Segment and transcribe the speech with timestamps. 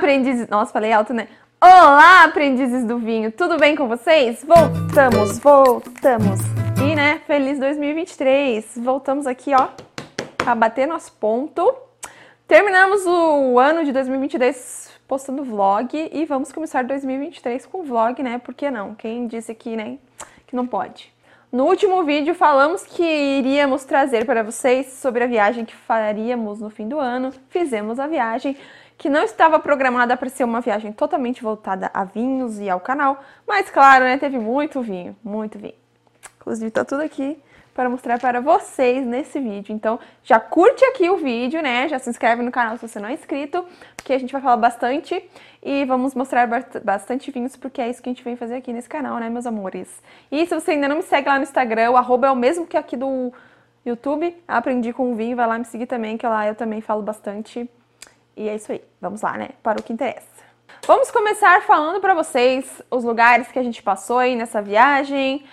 [0.00, 0.48] aprendizes.
[0.48, 1.28] Nossa, falei alto, né?
[1.60, 3.30] Olá, aprendizes do vinho.
[3.30, 4.42] Tudo bem com vocês?
[4.42, 6.40] Voltamos, voltamos.
[6.82, 8.78] E, né, feliz 2023.
[8.78, 9.68] Voltamos aqui, ó,
[10.38, 11.74] pra bater nosso ponto.
[12.48, 18.38] Terminamos o ano de 2022 postando vlog e vamos começar 2023 com vlog, né?
[18.38, 18.94] Por que não?
[18.94, 19.98] Quem disse aqui, né,
[20.46, 21.12] que não pode?
[21.52, 26.70] No último vídeo falamos que iríamos trazer para vocês sobre a viagem que faríamos no
[26.70, 27.34] fim do ano.
[27.50, 28.56] Fizemos a viagem,
[29.00, 33.24] que não estava programada para ser uma viagem totalmente voltada a vinhos e ao canal,
[33.48, 35.72] mas claro, né, teve muito vinho, muito vinho.
[36.36, 37.42] Inclusive tá tudo aqui
[37.72, 39.72] para mostrar para vocês nesse vídeo.
[39.72, 41.88] Então, já curte aqui o vídeo, né?
[41.88, 43.64] Já se inscreve no canal se você não é inscrito,
[43.96, 45.24] porque a gente vai falar bastante
[45.62, 46.46] e vamos mostrar
[46.84, 49.46] bastante vinhos, porque é isso que a gente vem fazer aqui nesse canal, né, meus
[49.46, 49.88] amores?
[50.30, 52.66] E se você ainda não me segue lá no Instagram, o arroba é o mesmo
[52.66, 53.32] que aqui do
[53.82, 57.66] YouTube, Aprendi com Vinho, vai lá me seguir também, que lá eu também falo bastante.
[58.36, 60.28] E é isso aí, vamos lá, né, para o que interessa.
[60.86, 65.44] Vamos começar falando para vocês os lugares que a gente passou aí nessa viagem,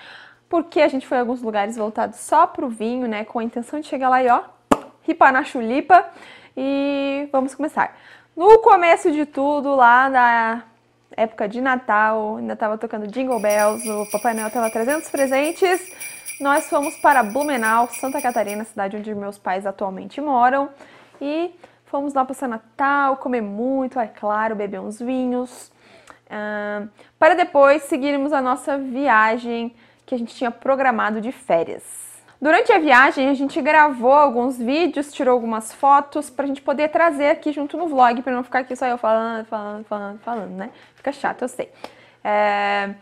[0.50, 3.80] porque a gente foi a alguns lugares voltados só pro vinho, né, com a intenção
[3.80, 4.42] de chegar lá e ó,
[5.04, 6.06] ripa na chulipa.
[6.56, 7.96] E vamos começar.
[8.36, 10.64] No começo de tudo, lá na
[11.12, 15.92] época de Natal, ainda estava tocando Jingle Bells, o Papai Noel estava trazendo os presentes.
[16.40, 20.70] Nós fomos para Blumenau, Santa Catarina, cidade onde meus pais atualmente moram.
[21.20, 21.54] E
[21.88, 25.72] fomos lá passar Natal, comer muito, é claro, beber uns vinhos.
[26.28, 29.74] Uh, para depois seguirmos a nossa viagem
[30.06, 31.84] que a gente tinha programado de férias.
[32.40, 37.30] Durante a viagem, a gente gravou alguns vídeos, tirou algumas fotos pra gente poder trazer
[37.30, 40.70] aqui junto no vlog, pra não ficar aqui só eu falando, falando, falando, falando, né?
[40.96, 41.72] Fica chato, eu sei.
[42.24, 42.94] É...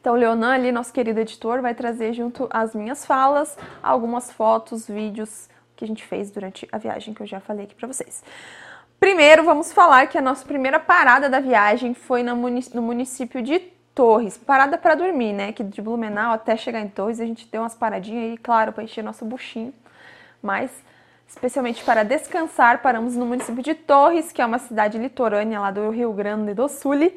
[0.00, 4.86] Então, o Leonan ali, nosso querido editor, vai trazer junto as minhas falas, algumas fotos,
[4.86, 8.24] vídeos que a gente fez durante a viagem, que eu já falei aqui pra vocês.
[8.98, 13.58] Primeiro, vamos falar que a nossa primeira parada da viagem foi no município de
[13.94, 15.52] Torres, parada para dormir, né?
[15.52, 18.84] Que de Blumenau até chegar em Torres a gente deu umas paradinhas aí, claro, para
[18.84, 19.72] encher nosso buchinho.
[20.42, 20.70] Mas,
[21.26, 25.88] especialmente para descansar, paramos no município de Torres, que é uma cidade litorânea lá do
[25.90, 27.10] Rio Grande do Sul.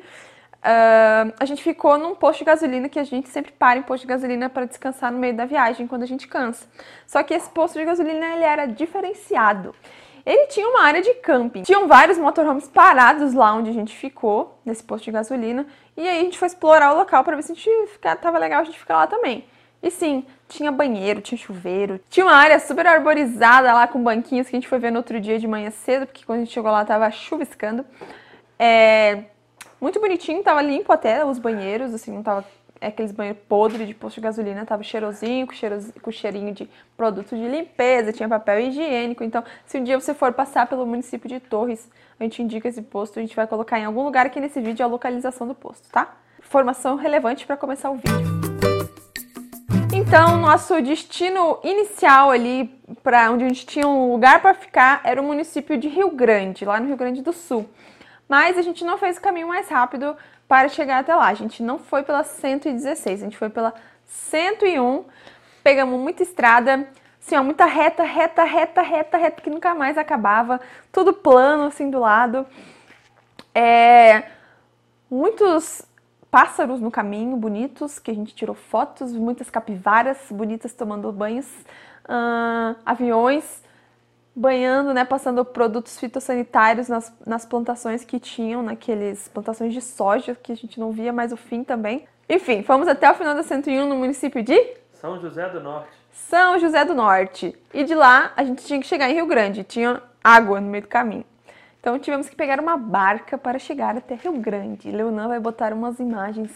[0.59, 4.01] Uh, a gente ficou num posto de gasolina que a gente sempre para em posto
[4.01, 6.67] de gasolina para descansar no meio da viagem quando a gente cansa.
[7.07, 9.73] Só que esse posto de gasolina ele era diferenciado.
[10.25, 11.63] Ele tinha uma área de camping.
[11.63, 15.65] Tinham vários motorhomes parados lá onde a gente ficou, nesse posto de gasolina.
[15.95, 18.37] E aí a gente foi explorar o local para ver se a gente ficar, tava
[18.37, 19.45] legal a gente ficar lá também.
[19.81, 24.55] E sim, tinha banheiro, tinha chuveiro, tinha uma área super arborizada lá com banquinhos que
[24.55, 26.69] a gente foi ver no outro dia de manhã cedo, porque quando a gente chegou
[26.69, 27.85] lá tava chuviscando.
[28.57, 29.23] É,
[29.79, 32.45] muito bonitinho, tava limpo até os banheiros, assim, não tava
[32.81, 36.69] é aqueles banheiros podres de posto de gasolina, tava cheirosinho, com, cheirosinho, com cheirinho de
[36.95, 39.21] produto de limpeza, tinha papel higiênico.
[39.23, 42.81] Então, se um dia você for passar pelo município de Torres, a gente indica esse
[42.81, 45.89] posto, a gente vai colocar em algum lugar aqui nesse vídeo a localização do posto,
[45.89, 46.15] tá?
[46.39, 48.39] Informação relevante para começar o vídeo.
[49.93, 52.73] Então, nosso destino inicial ali,
[53.03, 56.63] para onde a gente tinha um lugar para ficar, era o município de Rio Grande,
[56.63, 57.69] lá no Rio Grande do Sul.
[58.29, 60.15] Mas a gente não fez o caminho mais rápido
[60.47, 61.27] para chegar até lá.
[61.27, 63.73] A gente não foi pela 116, a gente foi pela
[64.05, 65.03] 101.
[65.63, 66.87] Pegamos muita estrada,
[67.19, 70.61] assim, ó, muita reta, reta, reta, reta, reta, que nunca mais acabava.
[70.91, 72.45] Tudo plano, assim, do lado.
[73.53, 74.23] É,
[75.09, 75.81] muitos
[76.29, 81.47] pássaros no caminho, bonitos, que a gente tirou fotos, muitas capivaras bonitas tomando banhos,
[82.05, 83.63] uh, aviões
[84.35, 90.51] banhando, né, passando produtos fitossanitários nas, nas plantações que tinham, naqueles plantações de soja, que
[90.51, 92.07] a gente não via mais o fim também.
[92.29, 95.89] Enfim, fomos até o final da 101 no município de São José do Norte.
[96.11, 97.57] São José do Norte.
[97.73, 100.83] E de lá a gente tinha que chegar em Rio Grande, tinha água no meio
[100.83, 101.25] do caminho.
[101.79, 104.91] Então tivemos que pegar uma barca para chegar até Rio Grande.
[104.91, 106.51] Leonan vai botar umas imagens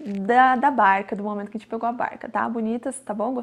[0.00, 2.48] da, da barca, do momento que a gente pegou a barca, tá?
[2.48, 3.42] Bonitas, tá bom?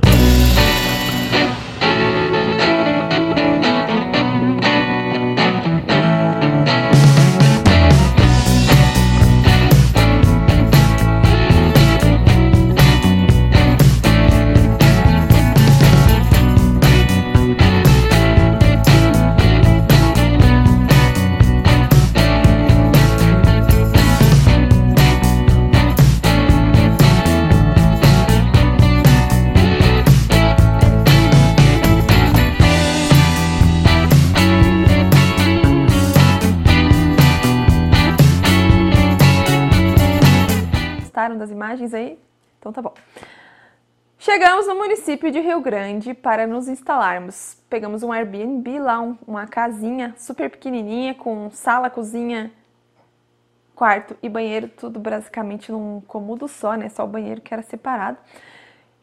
[41.69, 42.19] Imagens aí?
[42.57, 42.93] Então tá bom.
[44.17, 47.57] Chegamos no município de Rio Grande para nos instalarmos.
[47.69, 52.51] Pegamos um Airbnb lá, um, uma casinha super pequenininha com sala, cozinha
[53.75, 56.89] quarto e banheiro, tudo basicamente num cômodo só, né?
[56.89, 58.17] Só o banheiro que era separado.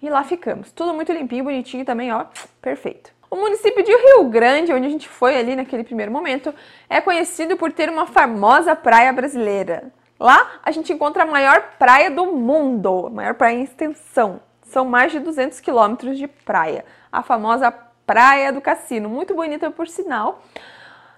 [0.03, 0.71] E lá ficamos.
[0.73, 2.27] Tudo muito limpinho, bonitinho também, ó,
[2.61, 3.11] perfeito.
[3.31, 6.55] O município de Rio Grande, onde a gente foi ali naquele primeiro momento,
[6.91, 9.91] é conhecido por ter uma famosa praia brasileira.
[10.19, 14.41] Lá a gente encontra a maior praia do mundo, a maior praia em extensão.
[14.63, 16.85] São mais de 200 quilômetros de praia.
[17.13, 17.71] A famosa
[18.07, 20.43] Praia do Cassino, muito bonita por sinal.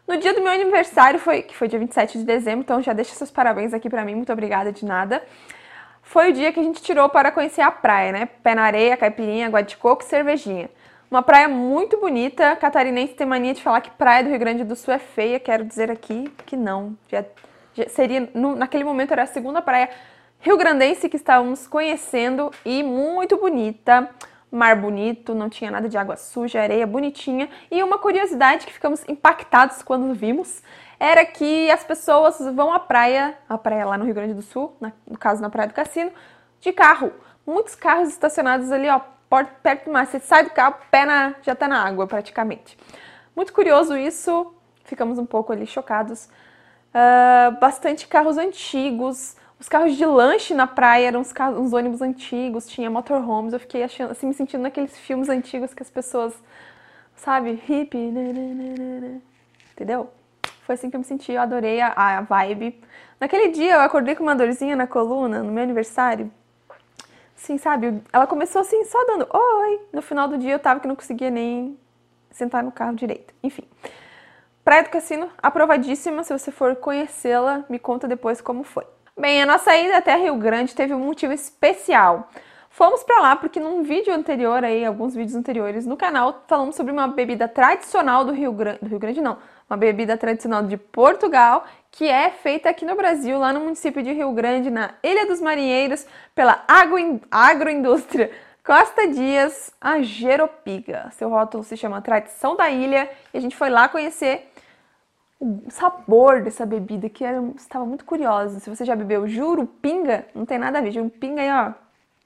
[0.06, 3.14] No dia do meu aniversário, foi, que foi dia 27 de dezembro, então já deixa
[3.14, 5.22] seus parabéns aqui para mim, muito obrigada de nada.
[6.02, 8.26] Foi o dia que a gente tirou para conhecer a praia, né?
[8.42, 10.70] Pé na areia, caipirinha, água de coco e cervejinha.
[11.10, 12.56] Uma praia muito bonita.
[12.56, 15.38] Catarinense tem mania de falar que praia do Rio Grande do Sul é feia.
[15.38, 16.96] Quero dizer aqui que não.
[17.08, 17.22] Já,
[17.88, 19.90] seria no, naquele momento era a segunda praia
[20.40, 24.08] rio-grandense que estávamos conhecendo e muito bonita
[24.50, 27.48] mar bonito, não tinha nada de água suja, areia bonitinha.
[27.70, 30.62] E uma curiosidade que ficamos impactados quando vimos
[30.98, 34.76] era que as pessoas vão à praia, a praia lá no Rio Grande do Sul,
[34.80, 36.10] na, no caso na Praia do Cassino,
[36.60, 37.12] de carro.
[37.46, 39.00] Muitos carros estacionados ali, ó,
[39.62, 40.06] perto do mar.
[40.06, 42.76] Você sai do carro, pé na, já tá na água praticamente.
[43.36, 44.54] Muito curioso isso,
[44.84, 46.28] ficamos um pouco ali chocados.
[46.98, 52.66] Uh, bastante carros antigos, os carros de lanche na praia eram uns, uns ônibus antigos,
[52.66, 53.52] tinha motorhomes.
[53.52, 56.34] Eu fiquei achando, assim, me sentindo naqueles filmes antigos que as pessoas,
[57.14, 59.20] sabe, hippie, né, né, né,
[59.72, 60.10] entendeu?
[60.62, 62.80] Foi assim que eu me senti, eu adorei a, a vibe.
[63.20, 66.30] Naquele dia eu acordei com uma dorzinha na coluna, no meu aniversário.
[67.36, 69.80] Assim, sabe, ela começou assim, só dando oi.
[69.92, 71.78] No final do dia eu tava que não conseguia nem
[72.30, 73.32] sentar no carro direito.
[73.42, 73.62] Enfim.
[74.68, 76.22] Praia do Cassino, aprovadíssima.
[76.22, 78.84] Se você for conhecê-la, me conta depois como foi.
[79.18, 82.28] Bem, a nossa ida até Rio Grande teve um motivo especial.
[82.68, 86.92] Fomos para lá porque num vídeo anterior aí, alguns vídeos anteriores no canal, falamos sobre
[86.92, 89.38] uma bebida tradicional do Rio Grande, do Rio Grande não,
[89.70, 94.12] uma bebida tradicional de Portugal, que é feita aqui no Brasil, lá no município de
[94.12, 96.62] Rio Grande, na Ilha dos Marinheiros, pela
[97.30, 98.30] agroindústria
[98.68, 101.10] Costa Dias, a Geropiga.
[101.12, 104.47] Seu rótulo se chama Tradição da Ilha e a gente foi lá conhecer
[105.40, 108.58] o sabor dessa bebida, que era, estava muito curiosa.
[108.58, 110.90] Se você já bebeu jurupinga, não tem nada a ver.
[110.90, 111.72] Jurupinga aí, ó,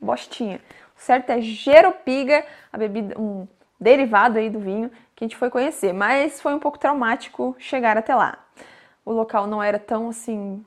[0.01, 0.61] bostinha.
[0.97, 3.47] O certo é jeropiga, a bebida, um
[3.79, 5.93] derivado aí do vinho que a gente foi conhecer.
[5.93, 8.39] Mas foi um pouco traumático chegar até lá.
[9.05, 10.65] O local não era tão assim.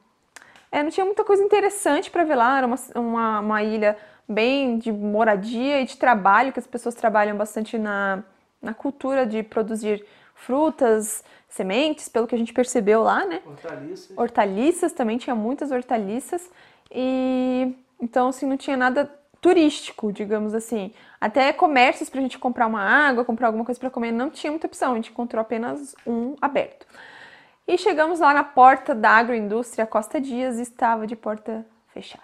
[0.71, 2.59] É, não tinha muita coisa interessante para ver lá.
[2.59, 7.37] Era uma, uma, uma ilha bem de moradia e de trabalho, que as pessoas trabalham
[7.37, 8.23] bastante na,
[8.61, 11.23] na cultura de produzir frutas,
[11.55, 13.41] sementes, pelo que a gente percebeu lá, né?
[13.45, 14.17] Hortaliças.
[14.17, 16.51] Hortaliças também, tinha muitas hortaliças.
[16.91, 19.09] E então, assim, não tinha nada
[19.39, 20.93] turístico, digamos assim.
[21.19, 24.51] Até comércios para a gente comprar uma água, comprar alguma coisa para comer, não tinha
[24.51, 24.91] muita opção.
[24.91, 26.85] A gente encontrou apenas um aberto.
[27.65, 32.23] E chegamos lá na porta da agroindústria Costa Dias e estava de porta fechada.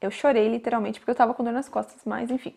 [0.00, 2.54] Eu chorei literalmente porque eu estava com dor nas costas, mas enfim.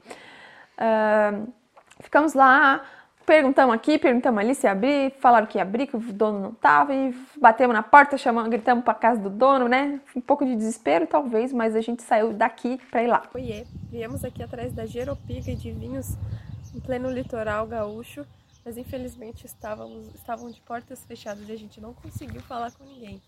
[0.77, 1.51] Uh,
[1.99, 2.83] ficamos lá,
[3.25, 6.93] Perguntamos aqui, perguntamos ali se abrir, falaram que ia abrir, que o dono não tava,
[6.93, 10.01] e batemos na porta, chamamos, gritamos para casa do dono, né?
[10.15, 13.23] Um pouco de desespero, talvez, mas a gente saiu daqui para ir lá.
[13.33, 16.17] Oiê, viemos aqui atrás da Geropiga de vinhos
[16.75, 18.25] em pleno litoral gaúcho,
[18.65, 23.21] mas infelizmente estávamos, estavam de portas fechadas e a gente não conseguiu falar com ninguém.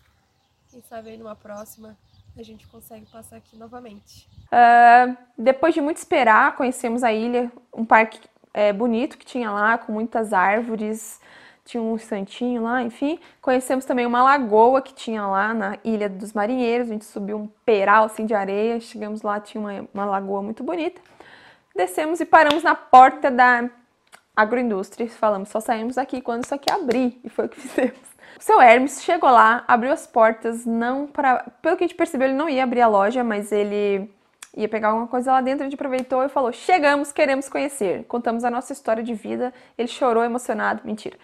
[0.70, 1.96] Quem sabe aí numa próxima
[2.36, 4.28] a gente consegue passar aqui novamente.
[4.46, 8.20] Uh, depois de muito esperar, conhecemos a ilha, um parque
[8.54, 11.20] é, bonito que tinha lá, com muitas árvores,
[11.64, 13.18] tinha um santinho lá, enfim.
[13.42, 17.48] Conhecemos também uma lagoa que tinha lá na Ilha dos Marinheiros, a gente subiu um
[17.66, 21.00] peral assim de areia, chegamos lá, tinha uma, uma lagoa muito bonita.
[21.74, 23.68] Descemos e paramos na porta da
[24.36, 28.14] agroindústria e falamos, só saímos aqui quando isso aqui abrir, e foi o que fizemos.
[28.38, 32.28] O seu Hermes chegou lá, abriu as portas, não para, pelo que a gente percebeu,
[32.28, 34.10] ele não ia abrir a loja, mas ele
[34.56, 38.04] ia pegar alguma coisa lá dentro, a gente aproveitou e falou: Chegamos, queremos conhecer.
[38.04, 39.52] Contamos a nossa história de vida.
[39.76, 40.82] Ele chorou emocionado.
[40.84, 41.16] Mentira.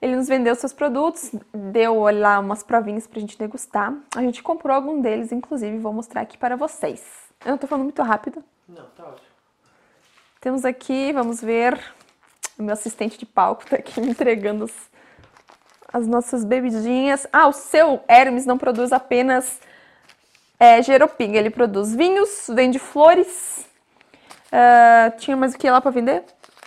[0.00, 3.92] Ele nos vendeu seus produtos, deu lá umas provinhas pra gente degustar.
[4.14, 7.04] A gente comprou algum deles, inclusive, vou mostrar aqui para vocês.
[7.44, 8.44] Eu não tô falando muito rápido.
[8.68, 9.26] Não, tá ótimo.
[10.40, 11.80] Temos aqui, vamos ver.
[12.56, 14.90] O meu assistente de palco tá aqui me entregando as,
[15.92, 17.26] as nossas bebidinhas.
[17.32, 19.60] Ah, o seu Hermes não produz apenas
[20.58, 21.38] é Geropinga.
[21.38, 23.66] Ele produz vinhos, vende flores.
[24.46, 26.24] Uh, tinha mais o que lá para vender?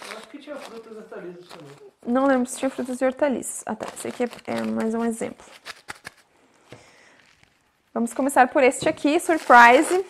[0.09, 1.91] Eu acho que tinha frutas e hortaliças também.
[2.05, 3.63] Não lembro se tinha frutas e hortaliças.
[3.65, 5.45] Ah tá, esse aqui é, é mais um exemplo.
[7.93, 10.05] Vamos começar por este aqui, Surprise.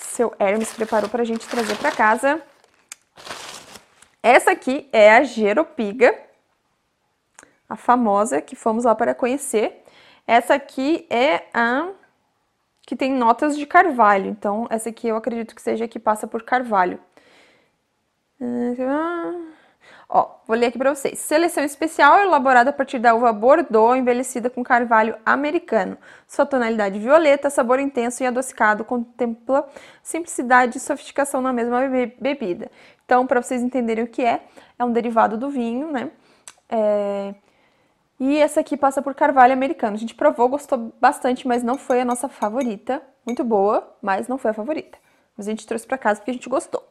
[0.00, 2.42] Seu Hermes preparou para a gente trazer para casa.
[4.22, 6.18] Essa aqui é a Geropiga,
[7.68, 9.83] a famosa que fomos lá para conhecer.
[10.26, 11.88] Essa aqui é a
[12.86, 14.30] que tem notas de carvalho.
[14.30, 16.98] Então, essa aqui eu acredito que seja a que passa por carvalho.
[20.08, 21.18] Ó, vou ler aqui para vocês.
[21.18, 25.96] Seleção especial elaborada a partir da uva Bordeaux, envelhecida com carvalho americano.
[26.28, 29.66] Sua tonalidade violeta, sabor intenso e adocicado contempla
[30.02, 31.80] simplicidade e sofisticação na mesma
[32.20, 32.70] bebida.
[33.04, 34.44] Então, para vocês entenderem o que é,
[34.78, 36.10] é um derivado do vinho, né?
[36.68, 37.34] É...
[38.26, 39.96] E essa aqui passa por carvalho americano.
[39.96, 43.02] A gente provou, gostou bastante, mas não foi a nossa favorita.
[43.26, 44.96] Muito boa, mas não foi a favorita.
[45.36, 46.82] Mas a gente trouxe para casa porque a gente gostou.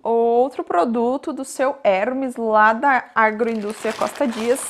[0.00, 4.60] Outro produto do seu Hermes, lá da Agroindústria Costa Dias,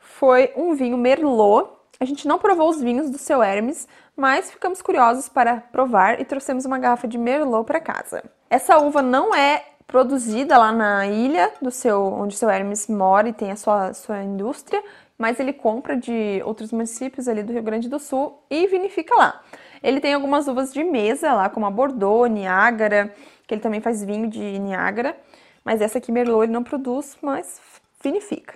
[0.00, 1.70] foi um vinho Merlot.
[2.00, 6.24] A gente não provou os vinhos do seu Hermes, mas ficamos curiosos para provar e
[6.24, 8.20] trouxemos uma garrafa de Merlot para casa.
[8.50, 13.30] Essa uva não é produzida lá na ilha do seu, onde o seu Hermes mora
[13.30, 14.84] e tem a sua, sua indústria,
[15.16, 19.42] mas ele compra de outros municípios ali do Rio Grande do Sul e vinifica lá.
[19.82, 23.14] Ele tem algumas uvas de mesa lá, como a Bordeaux, Niágara,
[23.46, 25.16] que ele também faz vinho de Niágara,
[25.64, 27.60] mas essa aqui Merlot ele não produz, mas
[28.02, 28.54] vinifica.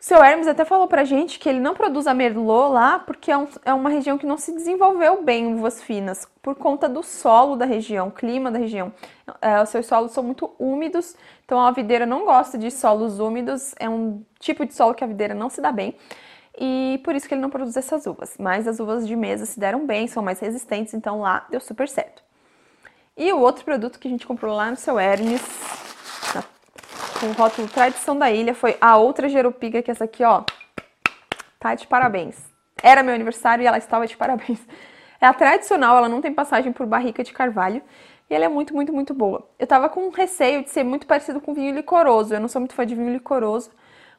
[0.00, 3.36] Seu Hermes até falou pra gente que ele não produz a Merlot lá porque é,
[3.36, 7.54] um, é uma região que não se desenvolveu bem uvas finas, por conta do solo
[7.54, 8.90] da região, clima da região.
[9.42, 11.14] É, os seus solos são muito úmidos,
[11.44, 15.06] então a videira não gosta de solos úmidos, é um tipo de solo que a
[15.06, 15.94] videira não se dá bem
[16.58, 18.36] e por isso que ele não produz essas uvas.
[18.38, 21.86] Mas as uvas de mesa se deram bem, são mais resistentes, então lá deu super
[21.86, 22.22] certo.
[23.18, 25.42] E o outro produto que a gente comprou lá no seu Hermes,
[27.20, 30.42] com o rótulo Tradição da Ilha, foi a outra Jerupiga, que essa aqui, ó,
[31.58, 32.36] tá de parabéns.
[32.82, 34.58] Era meu aniversário e ela estava de parabéns.
[35.20, 37.82] É a tradicional, ela não tem passagem por barrica de carvalho.
[38.30, 39.46] E ela é muito, muito, muito boa.
[39.58, 42.32] Eu tava com receio de ser muito parecido com vinho licoroso.
[42.32, 43.70] Eu não sou muito fã de vinho licoroso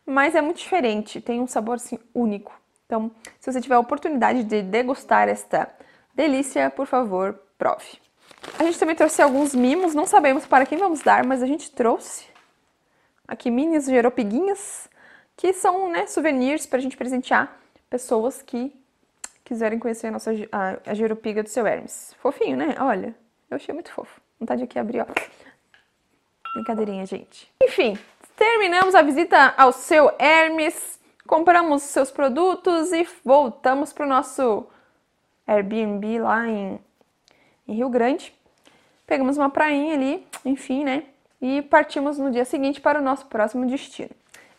[0.05, 2.51] mas é muito diferente, tem um sabor assim único.
[2.86, 5.70] Então, se você tiver a oportunidade de degustar esta
[6.13, 8.00] delícia, por favor, prove.
[8.60, 11.72] A gente também trouxe alguns mimos, não sabemos para quem vamos dar, mas a gente
[11.72, 12.25] trouxe
[13.31, 14.89] aqui minis geropiguinhas,
[15.35, 17.57] que são né, souvenirs para a gente presentear
[17.89, 18.71] pessoas que
[19.43, 22.15] quiserem conhecer a nossa a, a geropiga do seu Hermes.
[22.19, 22.75] Fofinho, né?
[22.79, 23.15] Olha,
[23.50, 24.21] eu achei muito fofo.
[24.39, 25.05] Vontade aqui abrir, ó.
[26.53, 27.51] Brincadeirinha, gente.
[27.61, 27.97] Enfim,
[28.41, 34.65] Terminamos a visita ao seu Hermes, compramos seus produtos e voltamos para o nosso
[35.45, 36.79] Airbnb lá em,
[37.67, 38.33] em Rio Grande.
[39.05, 41.03] Pegamos uma prainha ali, enfim, né?
[41.41, 44.12] E partimos no dia seguinte para o nosso próximo destino.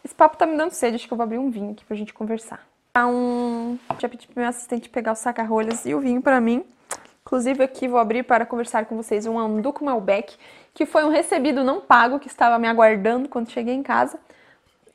[0.05, 1.97] Esse papo tá me dando sede, acho que eu vou abrir um vinho aqui pra
[1.97, 2.67] gente conversar.
[2.97, 3.79] Um...
[3.99, 6.65] Já pedi pro meu assistente pegar o saca-rolhas e o vinho para mim.
[7.25, 10.37] Inclusive aqui vou abrir para conversar com vocês um Anduco Malbec
[10.75, 14.19] que foi um recebido não pago que estava me aguardando quando cheguei em casa,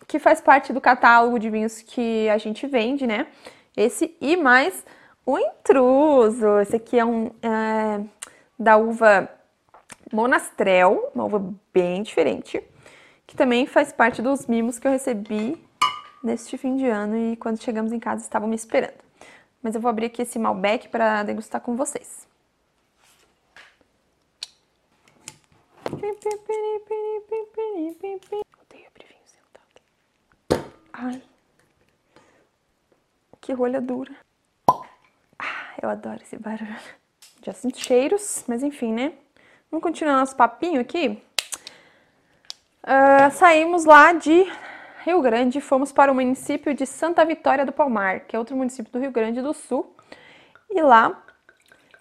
[0.08, 3.28] que faz parte do catálogo de vinhos que a gente vende, né?
[3.76, 4.86] Esse e mais
[5.26, 6.60] o intruso.
[6.60, 8.02] Esse aqui é um é,
[8.58, 9.30] da uva
[10.12, 12.64] Monastrel, uma uva bem diferente,
[13.26, 15.62] que também faz parte dos mimos que eu recebi
[16.24, 18.98] neste fim de ano e quando chegamos em casa estavam me esperando.
[19.62, 22.28] Mas eu vou abrir aqui esse Malbec para degustar com vocês.
[25.86, 26.08] Odeio
[28.88, 29.82] abrir vinho sentado.
[30.94, 31.22] Ai.
[33.42, 34.16] Que rolha dura.
[35.40, 36.76] Ah, eu adoro esse barulho.
[37.44, 39.14] Já sinto cheiros, mas enfim, né?
[39.70, 41.22] Vamos continuar nosso papinho aqui.
[42.84, 44.50] Uh, saímos lá de
[45.04, 48.90] Rio Grande, fomos para o município de Santa Vitória do Palmar, que é outro município
[48.90, 49.94] do Rio Grande do Sul.
[50.72, 51.22] E lá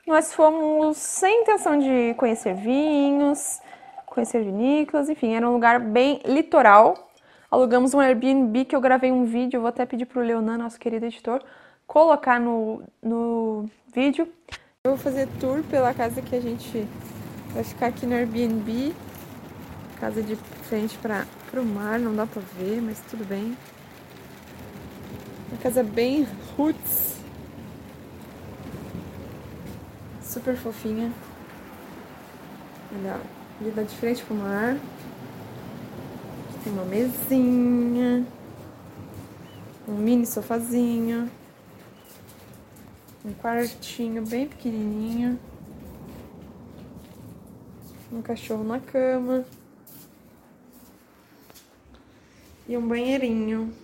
[0.06, 3.60] nós fomos sem intenção de conhecer vinhos,
[4.06, 7.10] conhecer vinícolas, enfim, era um lugar bem litoral.
[7.50, 10.78] Alugamos um Airbnb que eu gravei um vídeo, vou até pedir para o Leonan, nosso
[10.78, 11.42] querido editor,
[11.84, 14.32] colocar no, no vídeo.
[14.84, 16.86] Eu vou fazer tour pela casa que a gente
[17.56, 18.94] vai ficar aqui no Airbnb.
[19.98, 20.36] Casa de
[20.68, 23.56] frente para o mar, não dá para ver, mas tudo bem.
[25.48, 27.16] Uma casa bem roots.
[30.22, 31.10] Super fofinha.
[32.94, 33.18] Olha,
[33.58, 34.76] ele dá de frente pro mar.
[36.62, 38.26] Tem uma mesinha.
[39.88, 41.30] Um mini sofazinho.
[43.24, 45.40] Um quartinho bem pequenininho.
[48.16, 49.44] Um cachorro na cama.
[52.66, 53.74] E um banheirinho.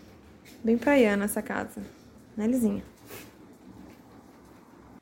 [0.64, 1.82] Bem praiana essa casa.
[2.34, 2.82] Né, Lizinha?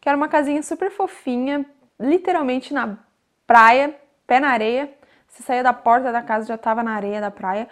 [0.00, 1.64] Quero uma casinha super fofinha,
[2.00, 2.98] literalmente na
[3.46, 3.94] praia,
[4.26, 4.92] pé na areia.
[5.28, 7.68] Você saía da porta da casa já estava na areia da praia.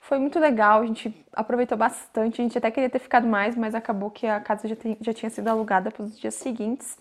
[0.00, 2.40] Foi muito legal, a gente aproveitou bastante.
[2.40, 5.30] A gente até queria ter ficado mais, mas acabou que a casa já, já tinha
[5.30, 6.98] sido alugada para os dias seguintes.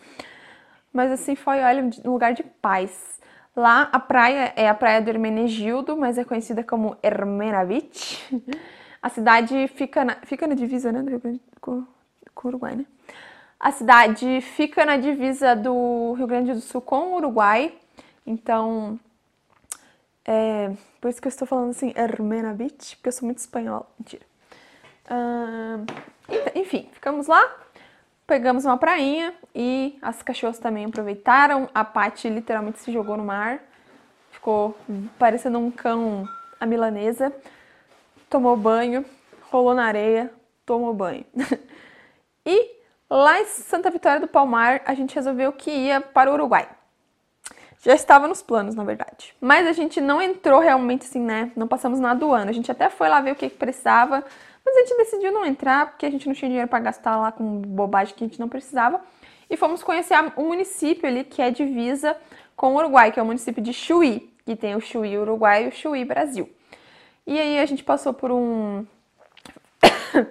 [0.93, 3.15] Mas assim, foi, olha, um lugar de paz.
[3.55, 7.65] Lá a praia é a praia do Hermenegildo, mas é conhecida como Hermena.
[9.01, 11.85] A cidade fica na, fica na divisa, né, do Rio Grande com,
[12.33, 12.85] com o Uruguai, né?
[13.59, 17.73] A cidade fica na divisa do Rio Grande do Sul com o Uruguai.
[18.25, 18.99] Então,
[20.25, 23.87] é, por isso que eu estou falando assim, Hermena porque eu sou muito espanhola.
[23.97, 24.25] Mentira.
[25.05, 25.85] Uh,
[26.55, 27.43] enfim, ficamos lá,
[28.27, 31.69] pegamos uma prainha e as cachorras também aproveitaram.
[31.73, 33.59] A Paty literalmente se jogou no mar,
[34.31, 34.77] ficou
[35.17, 36.27] parecendo um cão
[36.59, 37.33] a milanesa.
[38.29, 39.05] Tomou banho,
[39.51, 40.31] rolou na areia,
[40.65, 41.25] tomou banho.
[42.45, 42.71] e
[43.09, 46.67] lá em Santa Vitória do Palmar, a gente resolveu que ia para o Uruguai.
[47.81, 49.35] Já estava nos planos, na verdade.
[49.39, 51.51] Mas a gente não entrou realmente assim, né?
[51.55, 52.49] Não passamos na aduana.
[52.49, 54.23] A gente até foi lá ver o que, que precisava,
[54.75, 57.31] mas a gente decidiu não entrar porque a gente não tinha dinheiro para gastar lá
[57.31, 58.99] com bobagem que a gente não precisava.
[59.49, 62.17] E fomos conhecer um município ali que é divisa
[62.55, 65.67] com o Uruguai, que é o município de Chuí, que tem o Chuí Uruguai e
[65.69, 66.49] o Chuí Brasil.
[67.25, 68.85] E aí a gente passou por um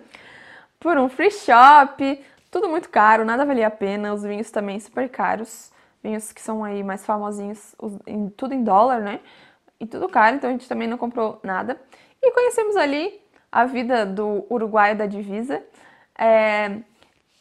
[0.78, 5.08] por um free shop, tudo muito caro, nada valia a pena, os vinhos também super
[5.08, 5.72] caros
[6.04, 7.74] vinhos que são aí mais famosinhos,
[8.36, 9.20] tudo em dólar, né?
[9.80, 11.80] E tudo caro, então a gente também não comprou nada.
[12.22, 13.23] E conhecemos ali
[13.54, 15.62] a vida do uruguaio da divisa.
[16.18, 16.78] É,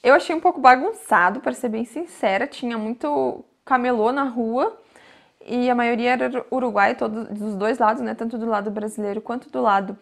[0.03, 2.45] eu achei um pouco bagunçado, para ser bem sincera.
[2.45, 4.79] Tinha muito camelô na rua
[5.43, 8.13] e a maioria era uruguaio, todos, dos dois lados, né?
[8.13, 9.97] Tanto do lado brasileiro quanto do lado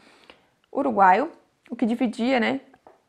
[0.70, 1.32] uruguaio.
[1.70, 2.60] O que dividia, né?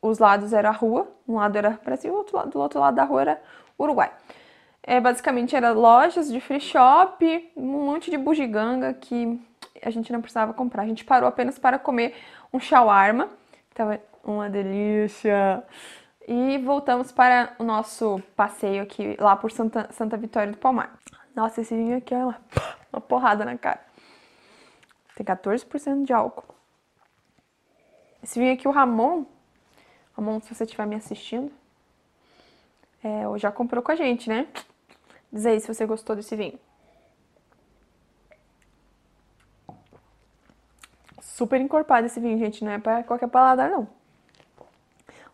[0.01, 3.03] Os lados era a rua, um lado era Brasil, outro lado, do outro lado da
[3.03, 3.41] rua era
[3.77, 4.11] Uruguai.
[4.81, 9.41] É, basicamente era lojas de free shop, um monte de bugiganga que
[9.81, 10.83] a gente não precisava comprar.
[10.83, 12.15] A gente parou apenas para comer
[12.53, 13.29] um shawarma,
[13.69, 15.63] que tava uma delícia.
[16.27, 20.97] E voltamos para o nosso passeio aqui lá por Santa, Santa Vitória do Palmar.
[21.35, 22.39] Nossa, esse vinho aqui é uma,
[22.93, 23.81] uma porrada na cara.
[25.15, 26.55] Tem 14% de álcool.
[28.23, 29.25] Esse vinho aqui, o Ramon.
[30.15, 31.51] Ramon, se você estiver me assistindo,
[33.03, 34.47] é, já comprou com a gente, né?
[35.31, 36.57] Diz aí se você gostou desse vinho.
[41.43, 42.63] Super encorpado esse vinho, gente.
[42.63, 43.85] Não é para qualquer paladar, não.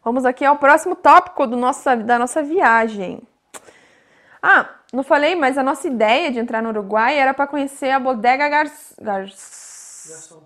[0.04, 3.22] Vamos aqui ao próximo tópico do nosso, da nossa viagem.
[4.42, 8.00] Ah, não falei, mas a nossa ideia de entrar no Uruguai era para conhecer a
[8.00, 8.66] Bodega Gar...
[9.00, 9.20] Gar...
[9.20, 10.42] Garçom.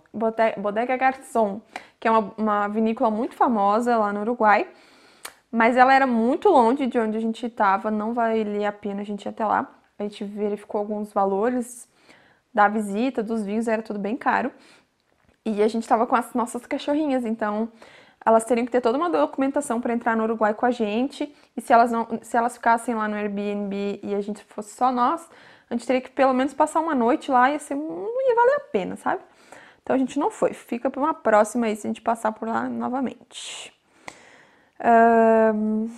[0.57, 1.61] Bodega Garçom,
[1.97, 4.67] que é uma, uma vinícola muito famosa lá no Uruguai.
[5.49, 9.05] Mas ela era muito longe de onde a gente estava, não valia a pena a
[9.05, 9.73] gente ir até lá.
[9.97, 11.87] A gente verificou alguns valores
[12.53, 14.51] da visita, dos vinhos, era tudo bem caro.
[15.45, 17.69] E a gente estava com as nossas cachorrinhas, então
[18.25, 21.33] elas teriam que ter toda uma documentação para entrar no Uruguai com a gente.
[21.55, 24.91] E se elas não, se elas ficassem lá no Airbnb e a gente fosse só
[24.91, 25.29] nós,
[25.69, 28.55] a gente teria que pelo menos passar uma noite lá e assim, não ia valer
[28.55, 29.21] a pena, sabe?
[29.81, 30.53] Então a gente não foi.
[30.53, 33.73] Fica para uma próxima aí se a gente passar por lá novamente.
[34.79, 35.89] Um...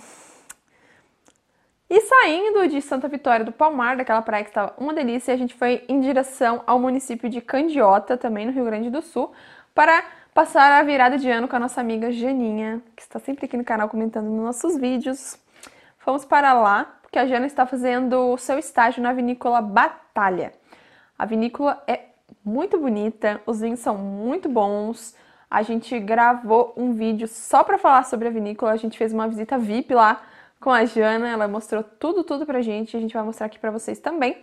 [1.88, 5.54] E saindo de Santa Vitória do Palmar, daquela praia que estava uma delícia, a gente
[5.54, 9.32] foi em direção ao município de Candiota, também no Rio Grande do Sul,
[9.72, 13.56] para passar a virada de ano com a nossa amiga Janinha, que está sempre aqui
[13.56, 15.38] no canal comentando nos nossos vídeos.
[15.98, 20.52] Fomos para lá, porque a Jana está fazendo o seu estágio na vinícola Batalha.
[21.16, 22.06] A vinícola é
[22.44, 25.14] muito bonita, os vinhos são muito bons,
[25.48, 28.72] a gente gravou um vídeo só para falar sobre a vinícola.
[28.72, 30.20] A gente fez uma visita VIP lá
[30.60, 32.96] com a Jana, ela mostrou tudo, tudo pra gente.
[32.96, 34.38] A gente vai mostrar aqui para vocês também.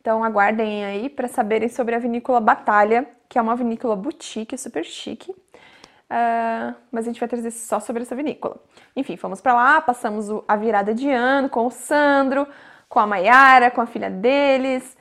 [0.00, 4.84] Então aguardem aí para saberem sobre a vinícola Batalha, que é uma vinícola boutique, super
[4.84, 5.30] chique.
[5.30, 8.56] Uh, mas a gente vai trazer só sobre essa vinícola.
[8.94, 12.46] Enfim, fomos para lá, passamos a virada de ano com o Sandro,
[12.88, 14.96] com a Maiara, com a filha deles.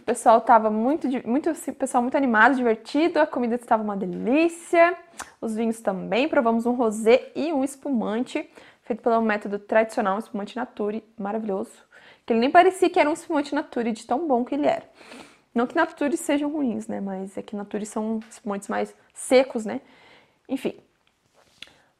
[0.00, 4.96] O pessoal estava muito, muito, assim, pessoal muito animado, divertido, a comida estava uma delícia,
[5.40, 6.28] os vinhos também.
[6.28, 8.48] Provamos um rosé e um espumante
[8.82, 11.72] feito pelo método tradicional, um espumante nature, maravilhoso.
[12.26, 14.88] Que ele nem parecia que era um espumante nature de tão bom que ele era.
[15.54, 17.00] Não que nature sejam ruins, né?
[17.00, 19.80] Mas é que nature são espumantes mais secos, né?
[20.48, 20.74] Enfim,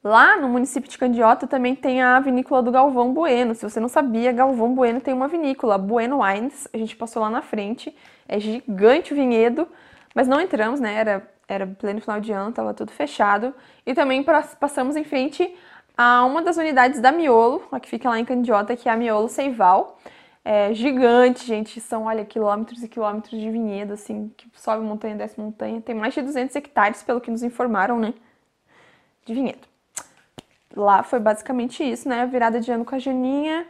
[0.04, 3.54] Lá no município de Candiota também tem a vinícola do Galvão Bueno.
[3.54, 6.66] Se você não sabia, Galvão Bueno tem uma vinícola, Bueno Wines.
[6.72, 7.96] A gente passou lá na frente.
[8.26, 9.68] É gigante o vinhedo,
[10.12, 10.92] mas não entramos, né?
[10.94, 13.54] Era, era pleno final de ano, tava tudo fechado.
[13.86, 14.24] E também
[14.58, 15.54] passamos em frente
[15.96, 18.96] a uma das unidades da Miolo, a que fica lá em Candiota, que é a
[18.96, 19.98] Miolo Seival.
[20.44, 21.80] é gigante, gente.
[21.80, 25.80] São, olha, quilômetros e quilômetros de vinhedo, assim, que sobe montanha, desce montanha.
[25.80, 28.14] Tem mais de 200 hectares, pelo que nos informaram, né?
[29.24, 29.68] De vinhedo.
[30.74, 32.26] Lá foi basicamente isso, né?
[32.26, 33.66] Virada de ano com a Janinha,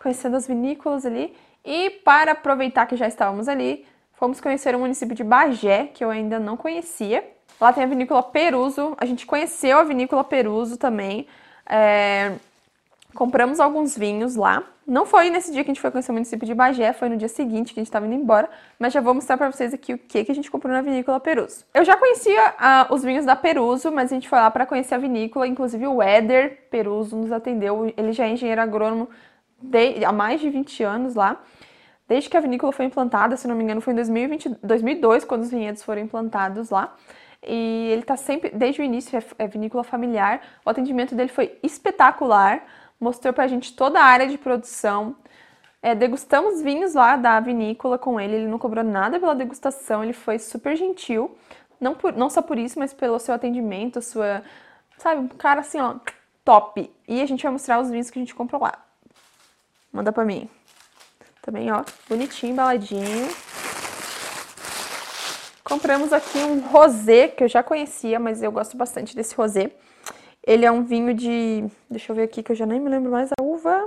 [0.00, 1.36] conhecendo as vinícolas ali.
[1.64, 6.10] E para aproveitar que já estávamos ali, fomos conhecer o município de Bagé, que eu
[6.10, 7.22] ainda não conhecia.
[7.60, 8.96] Lá tem a vinícola Peruso.
[8.98, 11.26] A gente conheceu a vinícola Peruso também.
[11.68, 12.32] É...
[13.14, 14.62] Compramos alguns vinhos lá.
[14.86, 17.16] Não foi nesse dia que a gente foi conhecer o município de Bagé, foi no
[17.18, 19.92] dia seguinte que a gente estava indo embora, mas já vou mostrar para vocês aqui
[19.92, 21.64] o que, que a gente comprou na vinícola Peruso.
[21.74, 24.94] Eu já conhecia uh, os vinhos da Peruso, mas a gente foi lá para conhecer
[24.94, 29.10] a vinícola, inclusive o Éder Peruso nos atendeu, ele já é engenheiro agrônomo
[29.60, 31.38] de, há mais de 20 anos lá.
[32.08, 35.42] Desde que a vinícola foi implantada, se não me engano, foi em 2020, 2002 quando
[35.42, 36.94] os vinhedos foram implantados lá.
[37.42, 40.40] E ele está sempre, desde o início, é, é vinícola familiar.
[40.64, 42.62] O atendimento dele foi espetacular
[43.00, 45.16] mostrou pra gente toda a área de produção.
[45.80, 50.12] É, degustamos vinhos lá da vinícola com ele, ele não cobrou nada pela degustação, ele
[50.12, 51.36] foi super gentil.
[51.80, 54.42] Não, por, não só por isso, mas pelo seu atendimento, sua.
[54.96, 55.94] Sabe, um cara assim, ó,
[56.44, 56.92] top.
[57.06, 58.74] E a gente vai mostrar os vinhos que a gente comprou lá.
[59.92, 60.48] Manda pra mim.
[61.40, 63.28] Também, ó, bonitinho, embaladinho.
[65.68, 69.70] Compramos aqui um rosé, que eu já conhecia, mas eu gosto bastante desse rosé.
[70.42, 71.66] Ele é um vinho de.
[71.90, 73.86] Deixa eu ver aqui que eu já nem me lembro mais a uva.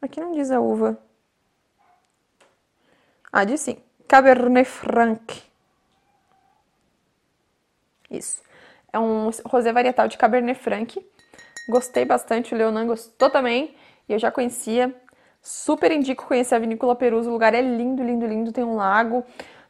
[0.00, 0.98] Aqui não diz a uva.
[3.30, 3.76] Ah, diz sim.
[4.08, 5.42] Cabernet Franc.
[8.10, 8.42] Isso.
[8.90, 11.04] É um rosé varietal de Cabernet Franc.
[11.68, 13.76] Gostei bastante, o Leonan gostou também.
[14.08, 14.94] E eu já conhecia.
[15.42, 17.28] Super indico conhecer a Vinícola Peruso.
[17.28, 18.52] O lugar é lindo, lindo, lindo.
[18.52, 19.22] Tem um lago.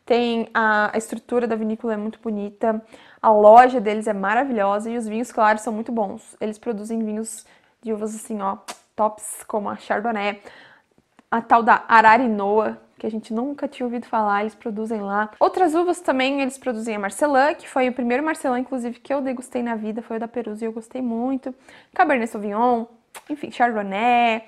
[0.05, 2.83] Tem a, a estrutura da vinícola é muito bonita.
[3.23, 6.37] A loja deles é maravilhosa e os vinhos, claro, são muito bons.
[6.40, 7.47] Eles produzem vinhos
[7.83, 8.59] de uvas assim, ó,
[8.95, 10.40] tops, como a Chardonnay,
[11.31, 15.31] a tal da Ararinoa, que a gente nunca tinha ouvido falar, eles produzem lá.
[15.40, 19.21] Outras uvas também, eles produzem a Marcelin, que foi o primeiro Marcelin, inclusive, que eu
[19.21, 21.55] degustei na vida, foi o da Perusa e eu gostei muito.
[21.93, 22.87] Cabernet Sauvignon,
[23.29, 24.45] enfim, Chardonnay,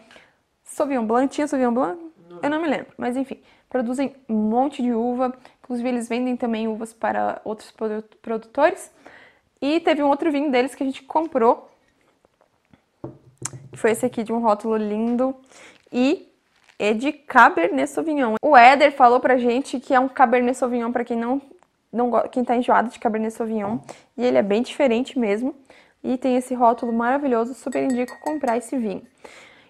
[0.65, 2.01] Sauvignon Blanc, tinha Sauvignon Blanc?
[2.43, 3.41] Eu não me lembro, mas enfim,
[3.77, 5.35] produzem um monte de uva.
[5.63, 7.71] Inclusive, eles vendem também uvas para outros
[8.23, 8.91] produtores.
[9.61, 11.71] E teve um outro vinho deles que a gente comprou.
[13.71, 15.37] Que foi esse aqui de um rótulo lindo.
[15.93, 16.33] E
[16.79, 18.37] é de Cabernet Sauvignon.
[18.43, 21.43] O Éder falou pra gente que é um Cabernet Sauvignon para quem não,
[21.93, 23.79] não quem tá enjoado de Cabernet Sauvignon.
[24.17, 25.55] E ele é bem diferente mesmo.
[26.03, 29.03] E tem esse rótulo maravilhoso, super indico comprar esse vinho.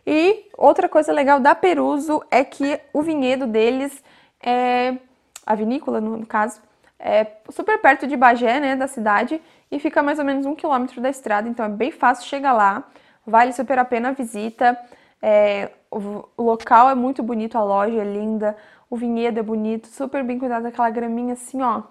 [0.06, 4.04] E outra coisa legal da Peruso é que o vinhedo deles
[4.40, 4.96] é
[5.44, 6.60] a vinícola, no, caso,
[6.98, 9.40] é super perto de Bagé, né, da cidade,
[9.70, 12.84] e fica mais ou menos um quilômetro da estrada, então é bem fácil chegar lá,
[13.26, 14.78] vale super a pena a visita.
[15.20, 18.56] É, o, local é muito bonito, a loja é linda,
[18.88, 21.82] o vinhedo é bonito, super bem cuidado, aquela graminha assim, ó,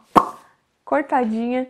[0.83, 1.67] cortadinha,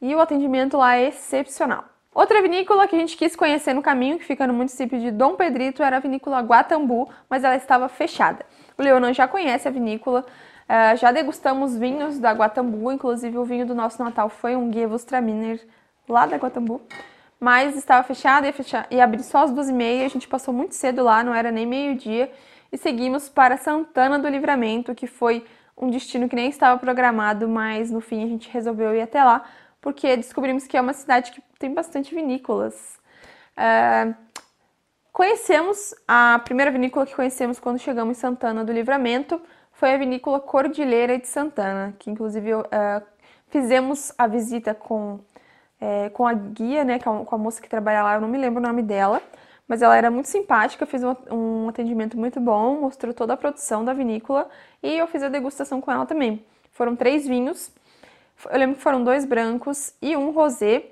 [0.00, 1.84] e o atendimento lá é excepcional.
[2.14, 5.34] Outra vinícola que a gente quis conhecer no caminho, que fica no município de Dom
[5.34, 8.46] Pedrito, era a vinícola Guatambu, mas ela estava fechada.
[8.78, 10.24] O Leonan já conhece a vinícola,
[10.64, 15.60] Uh, já degustamos vinhos da Guatambu, inclusive o vinho do nosso Natal foi um Gewürztraminer
[16.08, 16.80] lá da Guatambu.
[17.38, 18.42] Mas estava fechar,
[18.90, 21.52] ia abrir só às duas e meia, a gente passou muito cedo lá, não era
[21.52, 22.32] nem meio-dia.
[22.72, 25.44] E seguimos para Santana do Livramento, que foi
[25.76, 29.44] um destino que nem estava programado, mas no fim a gente resolveu ir até lá,
[29.84, 32.98] porque descobrimos que é uma cidade que tem bastante vinícolas.
[33.52, 34.14] Uh,
[35.12, 39.38] conhecemos a primeira vinícola que conhecemos quando chegamos em Santana do Livramento,
[39.72, 42.64] foi a vinícola Cordilheira de Santana, que inclusive uh,
[43.48, 45.20] fizemos a visita com,
[45.78, 48.28] é, com a guia, né, com a, com a, moça que trabalha lá, eu não
[48.28, 49.20] me lembro o nome dela,
[49.68, 53.84] mas ela era muito simpática, fez um, um atendimento muito bom, mostrou toda a produção
[53.84, 54.48] da vinícola
[54.82, 56.42] e eu fiz a degustação com ela também.
[56.72, 57.70] Foram três vinhos,
[58.50, 60.86] eu lembro que foram dois brancos e um rosé.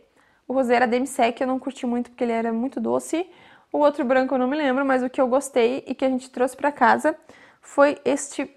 [0.46, 3.26] O rosé era demi-sec, eu não curti muito porque ele era muito doce.
[3.72, 6.08] O outro branco eu não me lembro, mas o que eu gostei e que a
[6.08, 7.16] gente trouxe para casa
[7.60, 8.50] foi este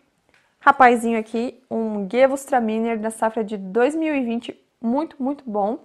[0.60, 5.80] rapazinho aqui, um Gewürztraminer da safra de 2020, muito, muito bom.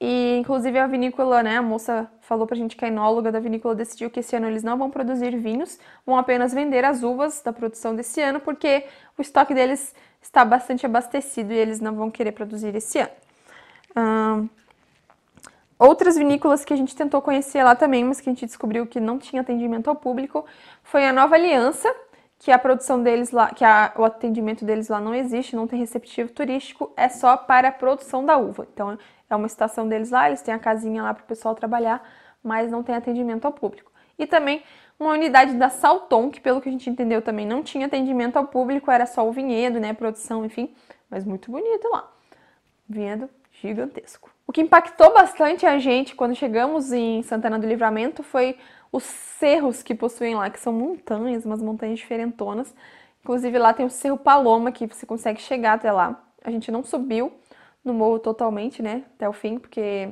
[0.00, 3.74] E inclusive a vinícola, né, a moça falou pra gente que a enóloga da vinícola
[3.74, 7.52] decidiu que esse ano eles não vão produzir vinhos, vão apenas vender as uvas da
[7.52, 8.84] produção desse ano, porque
[9.18, 14.48] o estoque deles está bastante abastecido e eles não vão querer produzir esse ano.
[15.78, 18.98] Outras vinícolas que a gente tentou conhecer lá também, mas que a gente descobriu que
[18.98, 20.44] não tinha atendimento ao público,
[20.82, 21.94] foi a Nova Aliança,
[22.36, 25.78] que a produção deles lá, que a, o atendimento deles lá não existe, não tem
[25.78, 28.66] receptivo turístico, é só para a produção da uva.
[28.72, 28.98] Então
[29.30, 32.02] é uma estação deles lá, eles têm a casinha lá para o pessoal trabalhar,
[32.42, 33.92] mas não tem atendimento ao público.
[34.18, 34.64] E também
[34.98, 38.46] uma unidade da Salton, que pelo que a gente entendeu também não tinha atendimento ao
[38.46, 40.74] público, era só o vinhedo, né, produção, enfim,
[41.08, 42.10] mas muito bonito lá.
[42.88, 44.30] Vinhedo gigantesco.
[44.46, 48.56] O que impactou bastante a gente quando chegamos em Santana do Livramento foi
[48.90, 52.74] os cerros que possuem lá, que são montanhas, umas montanhas diferentonas.
[53.22, 56.24] Inclusive lá tem o Cerro Paloma, que você consegue chegar até lá.
[56.42, 57.32] A gente não subiu
[57.84, 60.08] no morro totalmente, né, até o fim, porque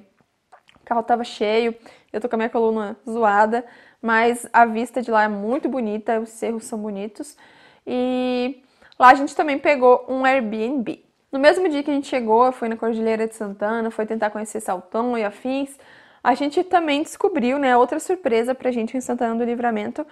[0.81, 1.75] o carro tava cheio,
[2.13, 3.65] eu tô com a minha coluna zoada,
[4.07, 7.37] mas a vista de lá é muito bonita, os cerros são bonitos.
[7.85, 8.63] E
[8.97, 11.05] lá a gente também pegou um Airbnb.
[11.33, 14.61] No mesmo dia que a gente chegou, foi na Cordilheira de Santana, foi tentar conhecer
[14.61, 15.77] Saltão e afins,
[16.23, 20.07] a gente também descobriu, né, outra surpresa pra gente em Santana do Livramento,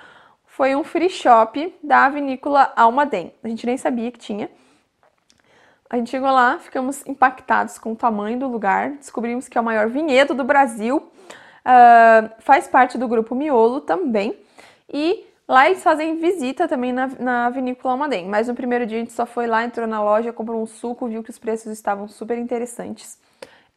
[0.44, 3.33] foi um free shop da vinícola Almaden.
[3.44, 4.50] A gente nem sabia que tinha.
[5.88, 9.64] A gente chegou lá, ficamos impactados com o tamanho do lugar, descobrimos que é o
[9.64, 11.09] maior vinhedo do Brasil,
[11.64, 14.37] uh, faz parte do grupo Miolo também,
[14.92, 18.29] e lá eles fazem visita também na, na vinícola Almaden.
[18.29, 21.09] Mas no primeiro dia a gente só foi lá, entrou na loja, comprou um suco,
[21.09, 23.18] viu que os preços estavam super interessantes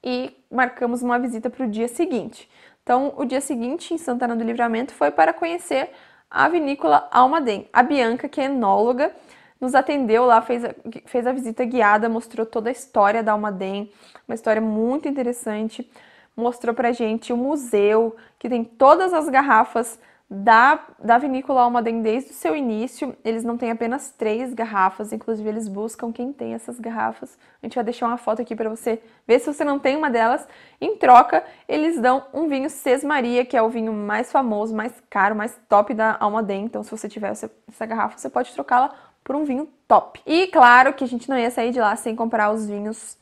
[0.04, 2.50] e marcamos uma visita para o dia seguinte.
[2.84, 5.90] Então, o dia seguinte em Santana do Livramento foi para conhecer
[6.30, 7.68] a vinícola Almaden.
[7.74, 9.14] A Bianca, que é enóloga,
[9.60, 10.74] nos atendeu lá, fez a,
[11.06, 13.92] fez a visita guiada, mostrou toda a história da Almaden,
[14.28, 15.90] uma história muito interessante.
[16.38, 22.32] Mostrou pra gente o museu, que tem todas as garrafas da, da vinícola Almaden desde
[22.32, 23.16] o seu início.
[23.24, 27.38] Eles não têm apenas três garrafas, inclusive eles buscam quem tem essas garrafas.
[27.62, 30.10] A gente vai deixar uma foto aqui para você ver se você não tem uma
[30.10, 30.46] delas.
[30.82, 35.36] Em troca, eles dão um vinho Sesmaria, que é o vinho mais famoso, mais caro,
[35.36, 36.66] mais top da Almaden.
[36.66, 40.22] Então, se você tiver essa, essa garrafa, você pode trocá-la por um vinho top.
[40.26, 43.18] E claro que a gente não ia sair de lá sem comprar os vinhos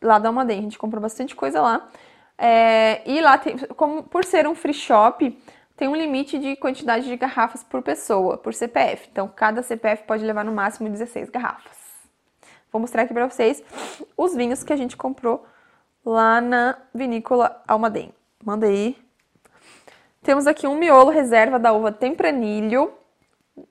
[0.00, 0.58] lá da Almaden.
[0.60, 1.88] A gente comprou bastante coisa lá.
[2.36, 5.38] É, e lá, tem, como, por ser um free shop,
[5.76, 9.08] tem um limite de quantidade de garrafas por pessoa, por CPF.
[9.10, 11.76] Então, cada CPF pode levar no máximo 16 garrafas.
[12.70, 13.62] Vou mostrar aqui para vocês
[14.16, 15.44] os vinhos que a gente comprou
[16.04, 18.12] lá na vinícola Almaden.
[18.44, 18.96] Manda aí.
[20.22, 22.92] Temos aqui um miolo reserva da uva Tempranilho.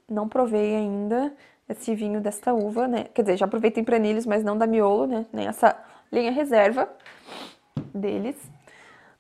[0.10, 1.34] Não provei ainda
[1.68, 3.06] esse vinho desta uva, né?
[3.14, 5.26] Quer dizer, já provei tempranilhos, mas não da miolo, né?
[5.34, 5.76] Nem essa
[6.12, 6.90] linha reserva
[7.94, 8.36] deles.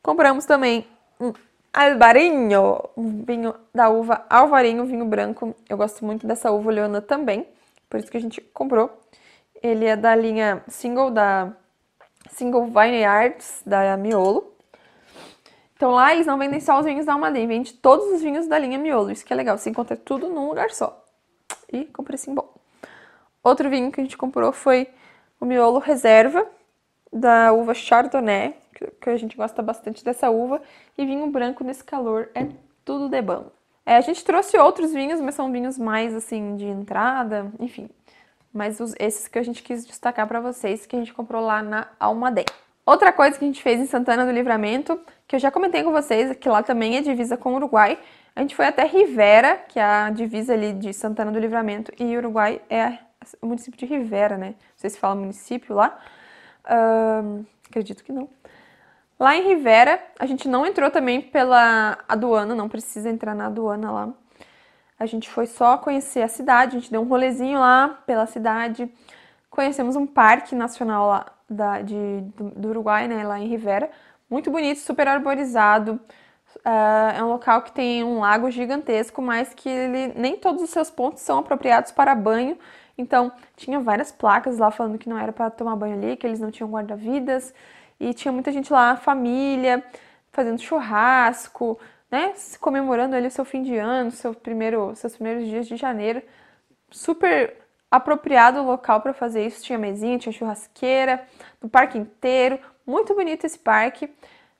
[0.01, 0.87] Compramos também
[1.19, 1.33] um
[1.73, 5.55] Alvarinho, um vinho da uva Alvarinho, vinho branco.
[5.67, 7.47] Eu gosto muito dessa uva oleana também,
[7.89, 8.91] por isso que a gente comprou.
[9.61, 11.51] Ele é da linha single da
[12.29, 14.53] Single Vineyards da Miolo.
[15.75, 18.59] Então lá eles não vendem só os vinhos da Almaden, vende todos os vinhos da
[18.59, 19.11] linha Miolo.
[19.11, 21.03] Isso que é legal, você encontra tudo num lugar só
[21.71, 22.53] e com precinho bom.
[23.43, 24.87] Outro vinho que a gente comprou foi
[25.41, 26.47] o Miolo Reserva,
[27.11, 30.61] da uva Chardonnay, que a gente gosta bastante dessa uva,
[30.97, 32.47] e vinho branco nesse calor é
[32.83, 33.51] tudo de bom.
[33.85, 37.89] É, a gente trouxe outros vinhos, mas são vinhos mais assim de entrada, enfim.
[38.53, 41.61] Mas os, esses que a gente quis destacar para vocês, que a gente comprou lá
[41.61, 42.45] na Almaden.
[42.85, 45.91] Outra coisa que a gente fez em Santana do Livramento, que eu já comentei com
[45.91, 47.97] vocês, que lá também é divisa com o Uruguai,
[48.35, 52.17] a gente foi até Rivera, que é a divisa ali de Santana do Livramento, e
[52.17, 52.97] Uruguai é
[53.41, 54.47] o município de Rivera, né?
[54.47, 55.97] Não sei se fala município lá.
[57.69, 58.27] Acredito que não.
[59.23, 63.89] Lá em Rivera, a gente não entrou também pela aduana, não precisa entrar na aduana
[63.89, 64.09] lá.
[64.99, 68.93] A gente foi só conhecer a cidade, a gente deu um rolezinho lá pela cidade.
[69.49, 71.95] Conhecemos um parque nacional lá da, de,
[72.35, 73.89] do, do Uruguai, né, lá em Rivera.
[74.29, 76.01] Muito bonito, super arborizado.
[76.57, 80.69] Uh, é um local que tem um lago gigantesco, mas que ele, nem todos os
[80.69, 82.57] seus pontos são apropriados para banho.
[82.97, 86.41] Então, tinha várias placas lá falando que não era para tomar banho ali, que eles
[86.41, 87.53] não tinham guarda-vidas.
[87.99, 89.83] E tinha muita gente lá, família,
[90.31, 91.79] fazendo churrasco,
[92.11, 92.33] né?
[92.59, 96.21] Comemorando ali o seu fim de ano, seu primeiro, seus primeiros dias de janeiro.
[96.91, 97.57] Super
[97.89, 99.63] apropriado o local para fazer isso.
[99.63, 101.25] Tinha mesinha, tinha churrasqueira,
[101.61, 102.59] no parque inteiro.
[102.85, 104.09] Muito bonito esse parque.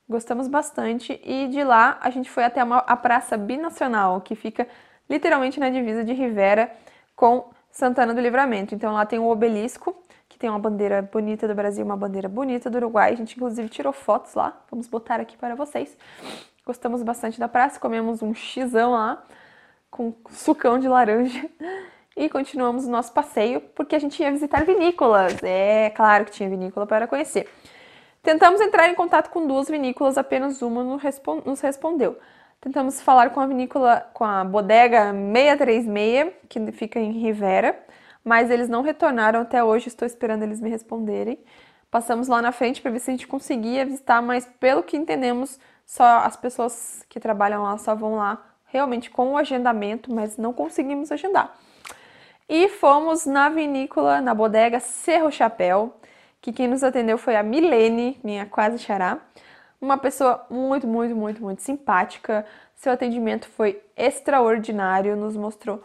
[0.08, 4.67] Gostamos bastante e de lá a gente foi até a Praça Binacional, que fica
[5.10, 6.72] literalmente na divisa de Rivera
[7.15, 8.76] com Santana do Livramento.
[8.76, 10.02] Então lá tem o obelisco,
[10.43, 13.13] tem uma bandeira bonita do Brasil, uma bandeira bonita do Uruguai.
[13.13, 15.95] A gente inclusive tirou fotos lá, vamos botar aqui para vocês.
[16.65, 19.23] Gostamos bastante da praça, comemos um xizão lá
[19.89, 21.49] com sucão de laranja
[22.17, 25.41] e continuamos o nosso passeio porque a gente ia visitar vinícolas.
[25.41, 27.49] É claro que tinha vinícola para conhecer.
[28.21, 32.17] Tentamos entrar em contato com duas vinícolas, apenas uma nos respondeu.
[32.60, 37.79] Tentamos falar com a vinícola, com a bodega 636, que fica em Rivera,
[38.23, 41.39] mas eles não retornaram até hoje, estou esperando eles me responderem.
[41.91, 45.59] Passamos lá na frente para ver se a gente conseguia visitar, mas pelo que entendemos,
[45.86, 50.51] só as pessoas que trabalham lá só vão lá realmente com o agendamento, mas não
[50.51, 51.53] conseguimos agendar.
[52.49, 55.93] E fomos na vinícola, na bodega Cerro Chapéu,
[56.41, 59.19] que quem nos atendeu foi a Milene, minha quase xará.
[59.79, 62.45] Uma pessoa muito, muito, muito, muito simpática.
[62.75, 65.81] Seu atendimento foi extraordinário, nos mostrou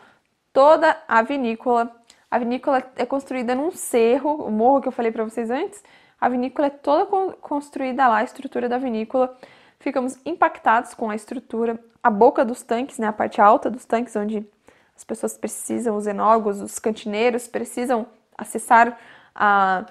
[0.52, 1.94] toda a vinícola.
[2.30, 5.82] A vinícola é construída num cerro, o morro que eu falei para vocês antes.
[6.20, 9.36] A vinícola é toda construída lá, a estrutura da vinícola.
[9.80, 14.14] Ficamos impactados com a estrutura, a boca dos tanques, né, a parte alta dos tanques,
[14.16, 14.46] onde
[14.94, 18.98] as pessoas precisam, os enólogos, os cantineiros precisam acessar
[19.34, 19.86] a,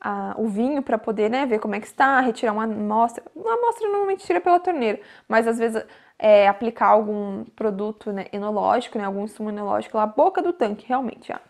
[0.00, 3.22] a, o vinho para poder né, ver como é que está, retirar uma amostra.
[3.34, 5.84] Uma amostra normalmente tira pela torneira, mas às vezes
[6.18, 11.32] é, aplicar algum produto né, enológico, né, algum insumo enológico lá, boca do tanque, realmente,
[11.32, 11.40] a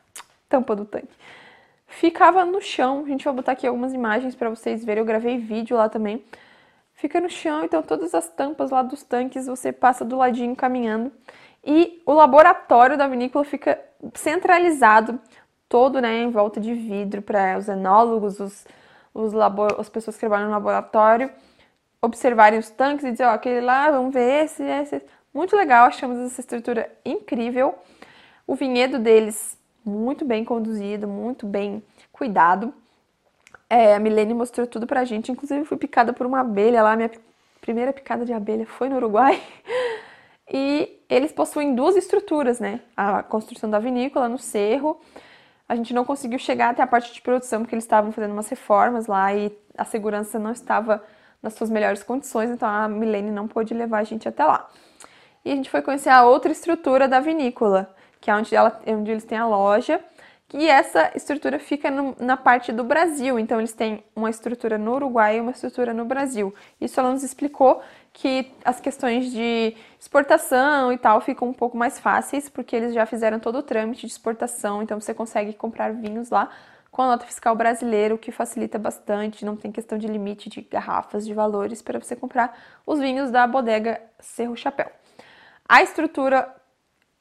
[0.49, 1.15] tampa do tanque.
[1.87, 5.39] Ficava no chão, a gente vai botar aqui algumas imagens para vocês verem, eu gravei
[5.39, 6.25] vídeo lá também.
[6.95, 11.13] Fica no chão, então todas as tampas lá dos tanques você passa do ladinho caminhando
[11.65, 13.81] e o laboratório da vinícola fica
[14.15, 15.19] centralizado,
[15.69, 18.67] todo né, em volta de vidro, para os enólogos, os,
[19.13, 21.31] os labor, as pessoas que trabalham no laboratório
[22.05, 25.03] observarem os tanques e dizer: ó, aquele lá, vamos ver esse, esse.
[25.33, 27.75] Muito legal, achamos essa estrutura incrível.
[28.47, 32.73] O vinhedo deles, muito bem conduzido, muito bem cuidado.
[33.69, 37.11] É, a Milene mostrou tudo pra gente, inclusive fui picada por uma abelha lá, minha
[37.61, 39.41] primeira picada de abelha foi no Uruguai.
[40.47, 42.81] E eles possuem duas estruturas, né?
[42.95, 45.01] A construção da vinícola no cerro.
[45.67, 48.49] A gente não conseguiu chegar até a parte de produção porque eles estavam fazendo umas
[48.49, 51.03] reformas lá e a segurança não estava
[51.43, 54.69] nas suas melhores condições, então a Milene não pôde levar a gente até lá.
[55.45, 57.94] E a gente foi conhecer a outra estrutura da vinícola,
[58.25, 60.01] que é onde, ela, onde eles têm a loja
[60.55, 64.95] e essa estrutura fica no, na parte do Brasil, então eles têm uma estrutura no
[64.95, 66.55] Uruguai e uma estrutura no Brasil.
[66.81, 67.83] Isso ela nos explicou
[68.15, 73.05] que as questões de exportação e tal ficam um pouco mais fáceis, porque eles já
[73.05, 76.49] fizeram todo o trâmite de exportação, então você consegue comprar vinhos lá
[76.91, 80.63] com a nota fiscal brasileira, o que facilita bastante, não tem questão de limite de
[80.63, 82.57] garrafas, de valores para você comprar
[82.87, 84.91] os vinhos da bodega Cerro Chapéu.
[85.69, 86.55] A estrutura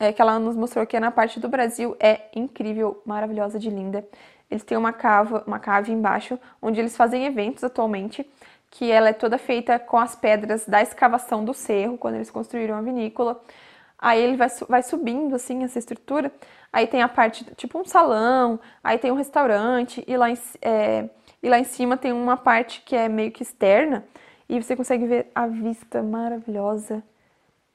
[0.04, 4.06] é, que ela nos mostrou aqui na parte do Brasil é incrível, maravilhosa de linda.
[4.52, 8.30] Eles têm uma cava, uma cave embaixo, onde eles fazem eventos atualmente,
[8.70, 12.76] que ela é toda feita com as pedras da escavação do cerro, quando eles construíram
[12.76, 13.42] a vinícola.
[13.98, 16.32] Aí ele vai, vai subindo assim essa estrutura.
[16.72, 21.10] Aí tem a parte tipo um salão, aí tem um restaurante, e lá, em, é,
[21.42, 24.04] e lá em cima tem uma parte que é meio que externa,
[24.50, 27.02] e você consegue ver a vista maravilhosa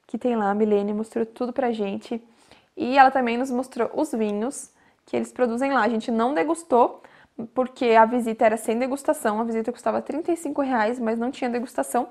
[0.09, 0.49] que tem lá.
[0.49, 2.21] A Milene mostrou tudo pra gente.
[2.75, 4.71] E ela também nos mostrou os vinhos
[5.05, 5.83] que eles produzem lá.
[5.83, 7.03] A gente não degustou,
[7.53, 9.39] porque a visita era sem degustação.
[9.39, 12.09] A visita custava 35 reais, mas não tinha degustação.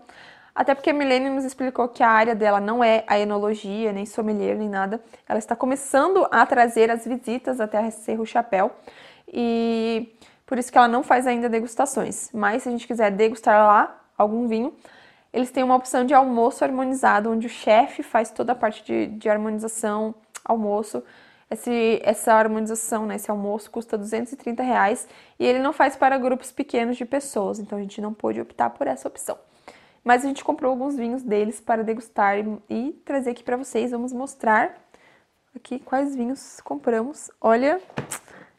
[0.55, 4.07] Até porque a Milene nos explicou que a área dela não é a enologia, nem
[4.07, 5.01] sommelier, nem nada.
[5.29, 8.71] Ela está começando a trazer as visitas até a Cerro Chapéu.
[9.27, 12.31] E por isso que ela não faz ainda degustações.
[12.33, 14.73] Mas se a gente quiser degustar lá algum vinho,
[15.33, 19.07] eles têm uma opção de almoço harmonizado, onde o chefe faz toda a parte de,
[19.07, 20.15] de harmonização,
[20.45, 21.03] almoço.
[21.51, 26.53] Esse, essa harmonização, né, esse almoço custa 230 reais e ele não faz para grupos
[26.53, 29.39] pequenos de pessoas, então a gente não pôde optar por essa opção.
[30.05, 33.91] Mas a gente comprou alguns vinhos deles para degustar e, e trazer aqui para vocês.
[33.91, 34.75] Vamos mostrar
[35.55, 37.31] aqui quais vinhos compramos.
[37.41, 37.81] Olha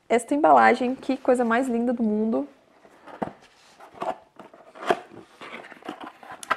[0.08, 2.47] esta embalagem, que coisa mais linda do mundo.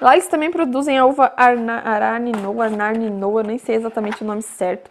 [0.02, 4.90] Lá eles também produzem a uva Araninoa, Arnarninoa, nem sei exatamente o nome certo.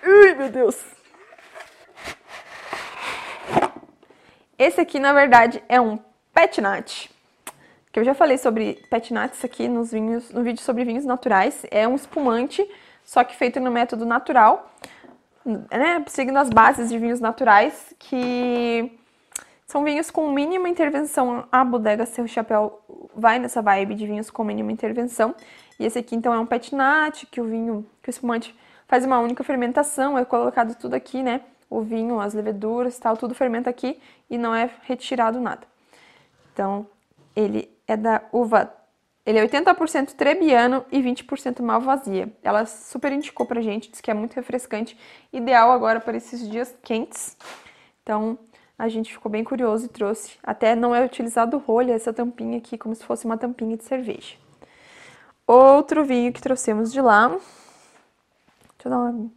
[0.00, 0.80] Ai, meu Deus.
[4.56, 5.98] Esse aqui, na verdade, é um
[6.32, 7.10] Petnat.
[7.90, 11.66] Que eu já falei sobre Petnats aqui nos vinhos, no vídeo sobre vinhos naturais.
[11.72, 12.64] É um espumante,
[13.04, 14.72] só que feito no método natural,
[15.44, 16.04] né?
[16.06, 18.96] Seguindo as bases de vinhos naturais, que
[19.68, 21.46] são vinhos com mínima intervenção.
[21.52, 22.80] A bodega Cerro Chapéu
[23.14, 25.34] vai nessa vibe de vinhos com mínima intervenção.
[25.78, 29.18] E esse aqui, então, é um petnat, que o vinho, que o espumante faz uma
[29.18, 30.16] única fermentação.
[30.16, 31.42] É colocado tudo aqui, né?
[31.68, 34.00] O vinho, as leveduras tal, tudo fermenta aqui
[34.30, 35.66] e não é retirado nada.
[36.54, 36.86] Então,
[37.36, 38.72] ele é da uva.
[39.26, 42.32] Ele é 80% trebiano e 20% malvasia.
[42.42, 44.98] Ela super indicou pra gente, disse que é muito refrescante,
[45.30, 47.36] ideal agora para esses dias quentes.
[48.02, 48.38] Então,
[48.78, 50.38] a gente ficou bem curioso e trouxe.
[50.42, 54.36] Até não é utilizado rolha, essa tampinha aqui, como se fosse uma tampinha de cerveja.
[55.46, 57.28] Outro vinho que trouxemos de lá.
[57.28, 57.42] Deixa
[58.84, 59.30] eu dar uma.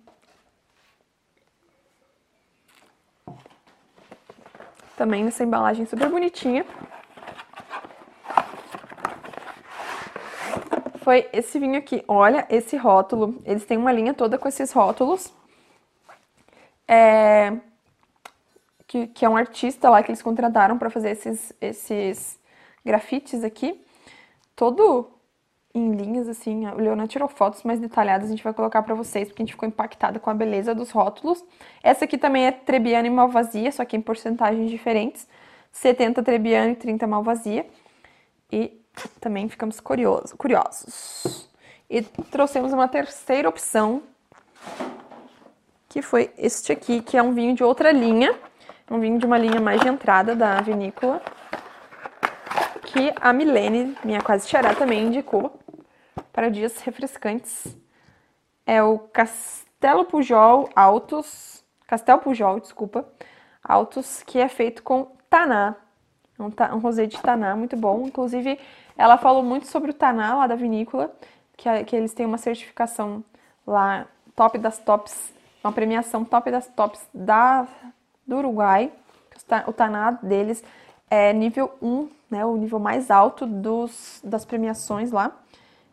[4.96, 6.66] Também nessa embalagem super bonitinha.
[11.02, 12.04] foi esse vinho aqui.
[12.08, 13.42] Olha esse rótulo.
[13.44, 15.34] Eles têm uma linha toda com esses rótulos.
[16.88, 17.58] É...
[18.92, 22.38] Que, que é um artista lá que eles contrataram para fazer esses, esses
[22.84, 23.82] grafites aqui.
[24.54, 25.10] Todo
[25.74, 26.68] em linhas, assim.
[26.68, 29.54] O Leona tirou fotos mais detalhadas, a gente vai colocar para vocês, porque a gente
[29.54, 31.42] ficou impactada com a beleza dos rótulos.
[31.82, 35.26] Essa aqui também é Trebbiano e Malvasia, só que em porcentagens diferentes.
[35.72, 37.66] 70 Trebbiano e 30 Malvasia.
[38.52, 38.78] E
[39.22, 40.34] também ficamos curiosos.
[40.34, 41.50] curiosos.
[41.90, 44.04] E trouxemos uma terceira opção,
[45.88, 48.38] que foi este aqui, que é um vinho de outra linha.
[48.92, 51.22] Um vinho de uma linha mais de entrada da vinícola.
[52.84, 55.58] Que a Milene, minha quase xará, também indicou
[56.34, 57.74] para dias refrescantes.
[58.66, 63.08] É o Castelo Pujol Altos, Castel Pujol, desculpa,
[63.64, 65.78] Altos, que é feito com Taná.
[66.38, 68.06] Um, um rosé de Taná, muito bom.
[68.06, 68.60] Inclusive,
[68.98, 71.16] ela falou muito sobre o Taná lá da vinícola,
[71.56, 73.24] que, que eles têm uma certificação
[73.66, 75.34] lá, top das tops,
[75.64, 77.66] uma premiação top das tops da,
[78.26, 78.92] do Uruguai.
[79.68, 80.64] O Taná deles
[81.10, 85.32] é nível 1, né, o nível mais alto dos, das premiações lá.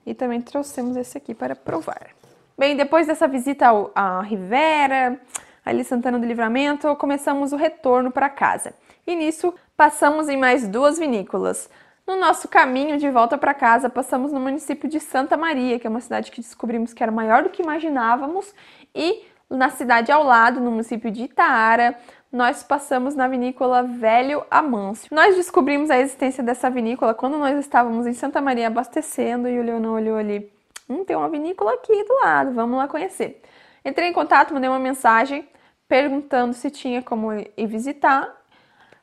[0.06, 2.08] E também trouxemos esse aqui para provar.
[2.56, 5.20] Bem, depois dessa visita ao, à Rivera,
[5.64, 8.74] ali Santana do Livramento, começamos o retorno para casa.
[9.06, 11.68] E nisso, passamos em mais duas vinícolas.
[12.06, 15.90] No nosso caminho de volta para casa, passamos no município de Santa Maria, que é
[15.90, 18.54] uma cidade que descobrimos que era maior do que imaginávamos,
[18.94, 21.98] e na cidade ao lado, no município de Itaara,
[22.30, 25.08] nós passamos na vinícola Velho Amâncio.
[25.14, 29.62] Nós descobrimos a existência dessa vinícola quando nós estávamos em Santa Maria abastecendo e o
[29.62, 30.52] Leonão olhou ali.
[30.88, 33.42] Hum, tem uma vinícola aqui do lado, vamos lá conhecer.
[33.84, 35.48] Entrei em contato, mandei uma mensagem
[35.88, 38.36] perguntando se tinha como ir visitar.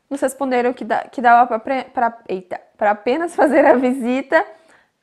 [0.08, 4.46] Nos responderam que, que dava para apenas fazer a visita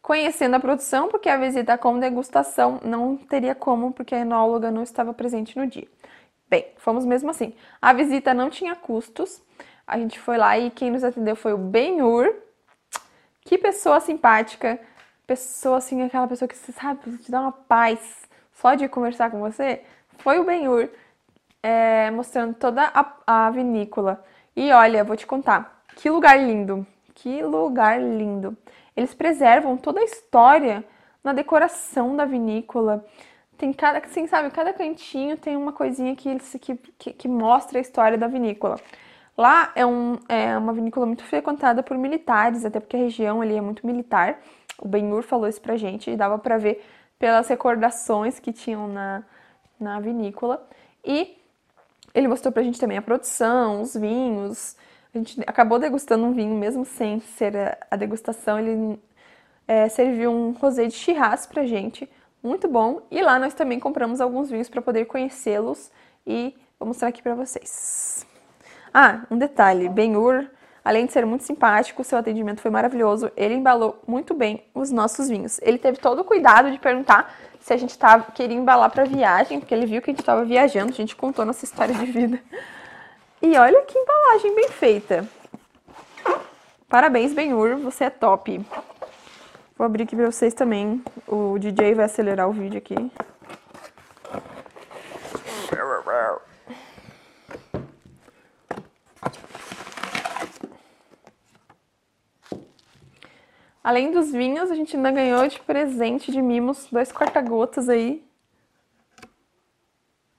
[0.01, 4.83] conhecendo a produção, porque a visita com degustação não teria como, porque a enóloga não
[4.83, 5.87] estava presente no dia.
[6.53, 7.55] Bem, fomos mesmo assim.
[7.81, 9.43] A visita não tinha custos.
[9.87, 12.31] A gente foi lá e quem nos atendeu foi o Benhur.
[13.41, 14.79] Que pessoa simpática.
[15.27, 19.41] Pessoa assim, aquela pessoa que você sabe, te dá uma paz só de conversar com
[19.41, 19.81] você.
[20.19, 20.91] Foi o Benhur
[21.63, 24.23] é, mostrando toda a, a vinícola.
[24.55, 26.87] E olha, vou te contar, que lugar lindo.
[27.15, 28.55] Que lugar lindo.
[28.95, 30.85] Eles preservam toda a história
[31.25, 33.03] na decoração da vinícola
[33.63, 37.81] tem cada, assim, sabe, cada cantinho tem uma coisinha que, que, que, que mostra a
[37.81, 38.77] história da vinícola.
[39.39, 43.57] Lá é, um, é uma vinícola muito frequentada por militares, até porque a região ali
[43.57, 44.41] é muito militar.
[44.81, 46.85] O Benhur falou isso pra gente e dava para ver
[47.21, 49.23] pelas recordações que tinham na,
[49.79, 50.69] na vinícola.
[51.05, 51.39] E
[52.13, 54.77] ele mostrou pra gente também a produção, os vinhos.
[55.15, 59.01] A gente acabou degustando um vinho, mesmo sem ser a, degustação, ele
[59.69, 62.11] é, serviu um rosé de Shiraz pra gente
[62.43, 63.03] muito bom.
[63.11, 65.91] E lá nós também compramos alguns vinhos para poder conhecê-los
[66.27, 68.27] e vou mostrar aqui para vocês.
[68.93, 70.47] Ah, um detalhe, Benhur,
[70.85, 75.29] além de ser muito simpático, seu atendimento foi maravilhoso, ele embalou muito bem os nossos
[75.29, 75.59] vinhos.
[75.63, 79.61] Ele teve todo o cuidado de perguntar se a gente tava, queria embalar para viagem,
[79.61, 82.41] porque ele viu que a gente estava viajando, a gente contou nossa história de vida.
[83.41, 85.29] E olha que embalagem bem feita.
[86.89, 88.61] Parabéns, Benhur, você é top.
[89.77, 91.03] Vou abrir aqui pra vocês também.
[91.27, 92.95] O DJ vai acelerar o vídeo aqui.
[103.83, 108.25] Além dos vinhos, a gente ainda ganhou de presente de mimos dois corta-gotas aí.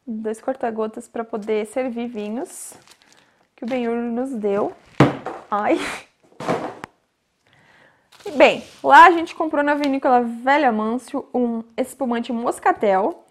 [0.07, 2.73] Dois corta-gotas para poder servir vinhos
[3.55, 4.73] que o Benhur nos deu.
[5.51, 5.77] Ai,
[8.31, 13.25] Bem, lá a gente comprou na vinícola Velha Mâncio um espumante moscatel.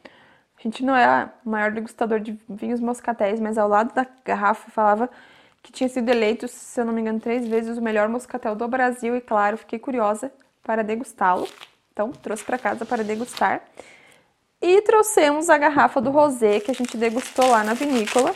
[0.58, 4.70] A gente não é o maior degustador de vinhos moscatéis, mas ao lado da garrafa
[4.70, 5.08] falava
[5.62, 8.68] que tinha sido eleito, se eu não me engano, três vezes o melhor moscatel do
[8.68, 9.16] Brasil.
[9.16, 10.30] E claro, fiquei curiosa
[10.62, 11.48] para degustá-lo.
[11.92, 13.62] Então, trouxe para casa para degustar.
[14.60, 18.34] E trouxemos a garrafa do rosé que a gente degustou lá na vinícola.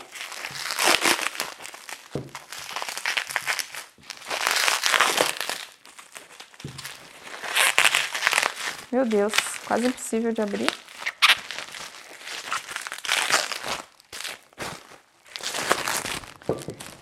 [8.92, 9.34] Meu Deus,
[9.66, 10.70] quase impossível de abrir.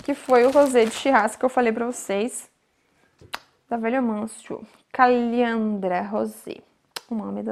[0.03, 2.51] Que foi o rosé de churrasco que eu falei pra vocês.
[3.69, 4.67] Da Velha Manso.
[4.91, 6.57] Caliandra Rosé.
[7.11, 7.43] O nome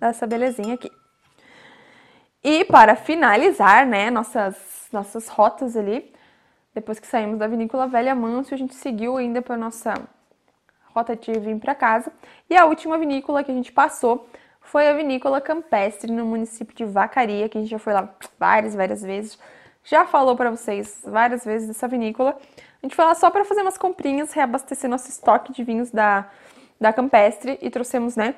[0.00, 0.90] dessa belezinha aqui.
[2.42, 6.12] E para finalizar, né, nossas, nossas rotas ali,
[6.74, 9.94] depois que saímos da Vinícola Velha Manso, a gente seguiu ainda para nossa
[10.94, 12.12] rota de vinho para casa.
[12.48, 14.28] E a última vinícola que a gente passou
[14.60, 18.74] foi a Vinícola Campestre, no município de Vacaria, que a gente já foi lá várias,
[18.74, 19.38] várias vezes.
[19.84, 22.38] Já falou para vocês várias vezes dessa vinícola.
[22.82, 26.30] A gente foi lá só para fazer umas comprinhas, reabastecer nosso estoque de vinhos da,
[26.80, 28.34] da Campestre e trouxemos, né,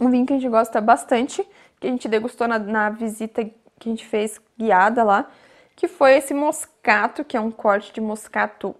[0.00, 1.46] um vinho que a gente gosta bastante,
[1.80, 5.28] que a gente degustou na, na visita que a gente fez guiada lá,
[5.74, 8.76] que foi esse moscato, que é um corte de moscato,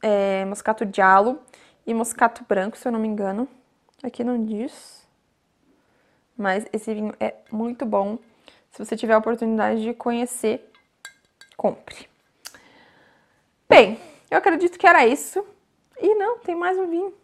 [0.00, 1.40] é, moscato diallo
[1.86, 3.48] e moscato branco, se eu não me engano.
[4.02, 5.06] Aqui não diz.
[6.36, 8.18] Mas esse vinho é muito bom.
[8.70, 10.70] Se você tiver a oportunidade de conhecer,
[11.56, 12.08] compre.
[13.68, 13.98] Bem,
[14.30, 15.44] eu acredito que era isso.
[16.00, 17.14] E não, tem mais um vinho.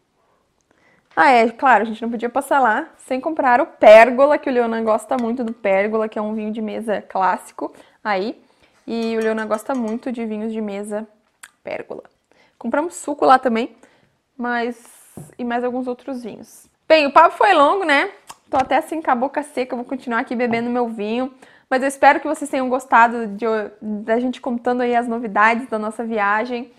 [1.16, 4.52] Ah, é, claro, a gente não podia passar lá sem comprar o Pérgola, que o
[4.52, 8.40] Leonan gosta muito do Pérgola, que é um vinho de mesa clássico aí.
[8.86, 11.08] E o Leonan gosta muito de vinhos de mesa
[11.64, 12.04] Pérgola.
[12.56, 13.76] Compramos suco lá também,
[14.38, 14.78] mas
[15.36, 16.68] e mais alguns outros vinhos.
[16.86, 18.10] Bem, o papo foi longo, né?
[18.48, 21.34] Tô até assim com a boca seca, vou continuar aqui bebendo meu vinho.
[21.68, 23.44] Mas eu espero que vocês tenham gostado de,
[23.82, 26.72] da gente contando aí as novidades da nossa viagem.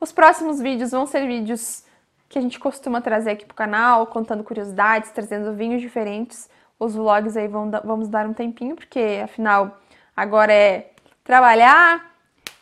[0.00, 1.84] Os próximos vídeos vão ser vídeos
[2.28, 6.50] que a gente costuma trazer aqui pro canal, contando curiosidades, trazendo vinhos diferentes.
[6.80, 9.78] Os vlogs aí vão, vamos dar um tempinho, porque afinal
[10.16, 10.90] agora é
[11.22, 12.12] trabalhar,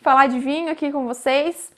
[0.03, 1.73] falar de vinho aqui com vocês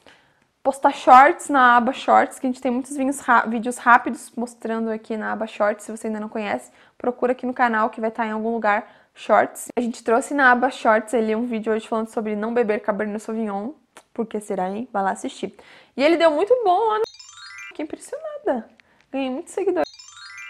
[0.62, 5.32] postar shorts na aba shorts, que a gente tem muitos vídeos, rápidos mostrando aqui na
[5.32, 5.84] aba shorts.
[5.84, 8.88] Se você ainda não conhece, procura aqui no canal que vai estar em algum lugar
[9.14, 9.68] shorts.
[9.76, 13.20] A gente trouxe na aba shorts ali um vídeo hoje falando sobre não beber Cabernet
[13.20, 13.72] Sauvignon.
[14.14, 14.88] Por que será, hein?
[14.92, 15.54] Vai lá assistir.
[15.96, 17.04] E ele deu muito bom lá no...
[17.68, 18.68] Fiquei impressionada.
[19.10, 19.90] Ganhei muitos seguidores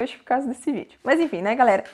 [0.00, 0.98] hoje por causa desse vídeo.
[1.02, 1.84] Mas enfim, né, galera?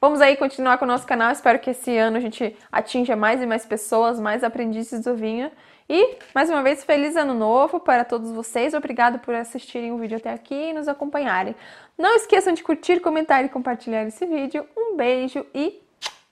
[0.00, 1.30] Vamos aí continuar com o nosso canal.
[1.32, 5.50] Espero que esse ano a gente atinja mais e mais pessoas, mais aprendizes do vinho.
[5.88, 8.74] E, mais uma vez, feliz ano novo para todos vocês.
[8.74, 11.56] Obrigado por assistirem o vídeo até aqui e nos acompanharem.
[11.96, 14.66] Não esqueçam de curtir, comentar e compartilhar esse vídeo.
[14.76, 15.80] Um beijo e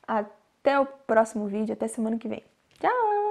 [0.06, 2.42] até o próximo vídeo, até semana que vem.
[2.78, 3.25] Tchau!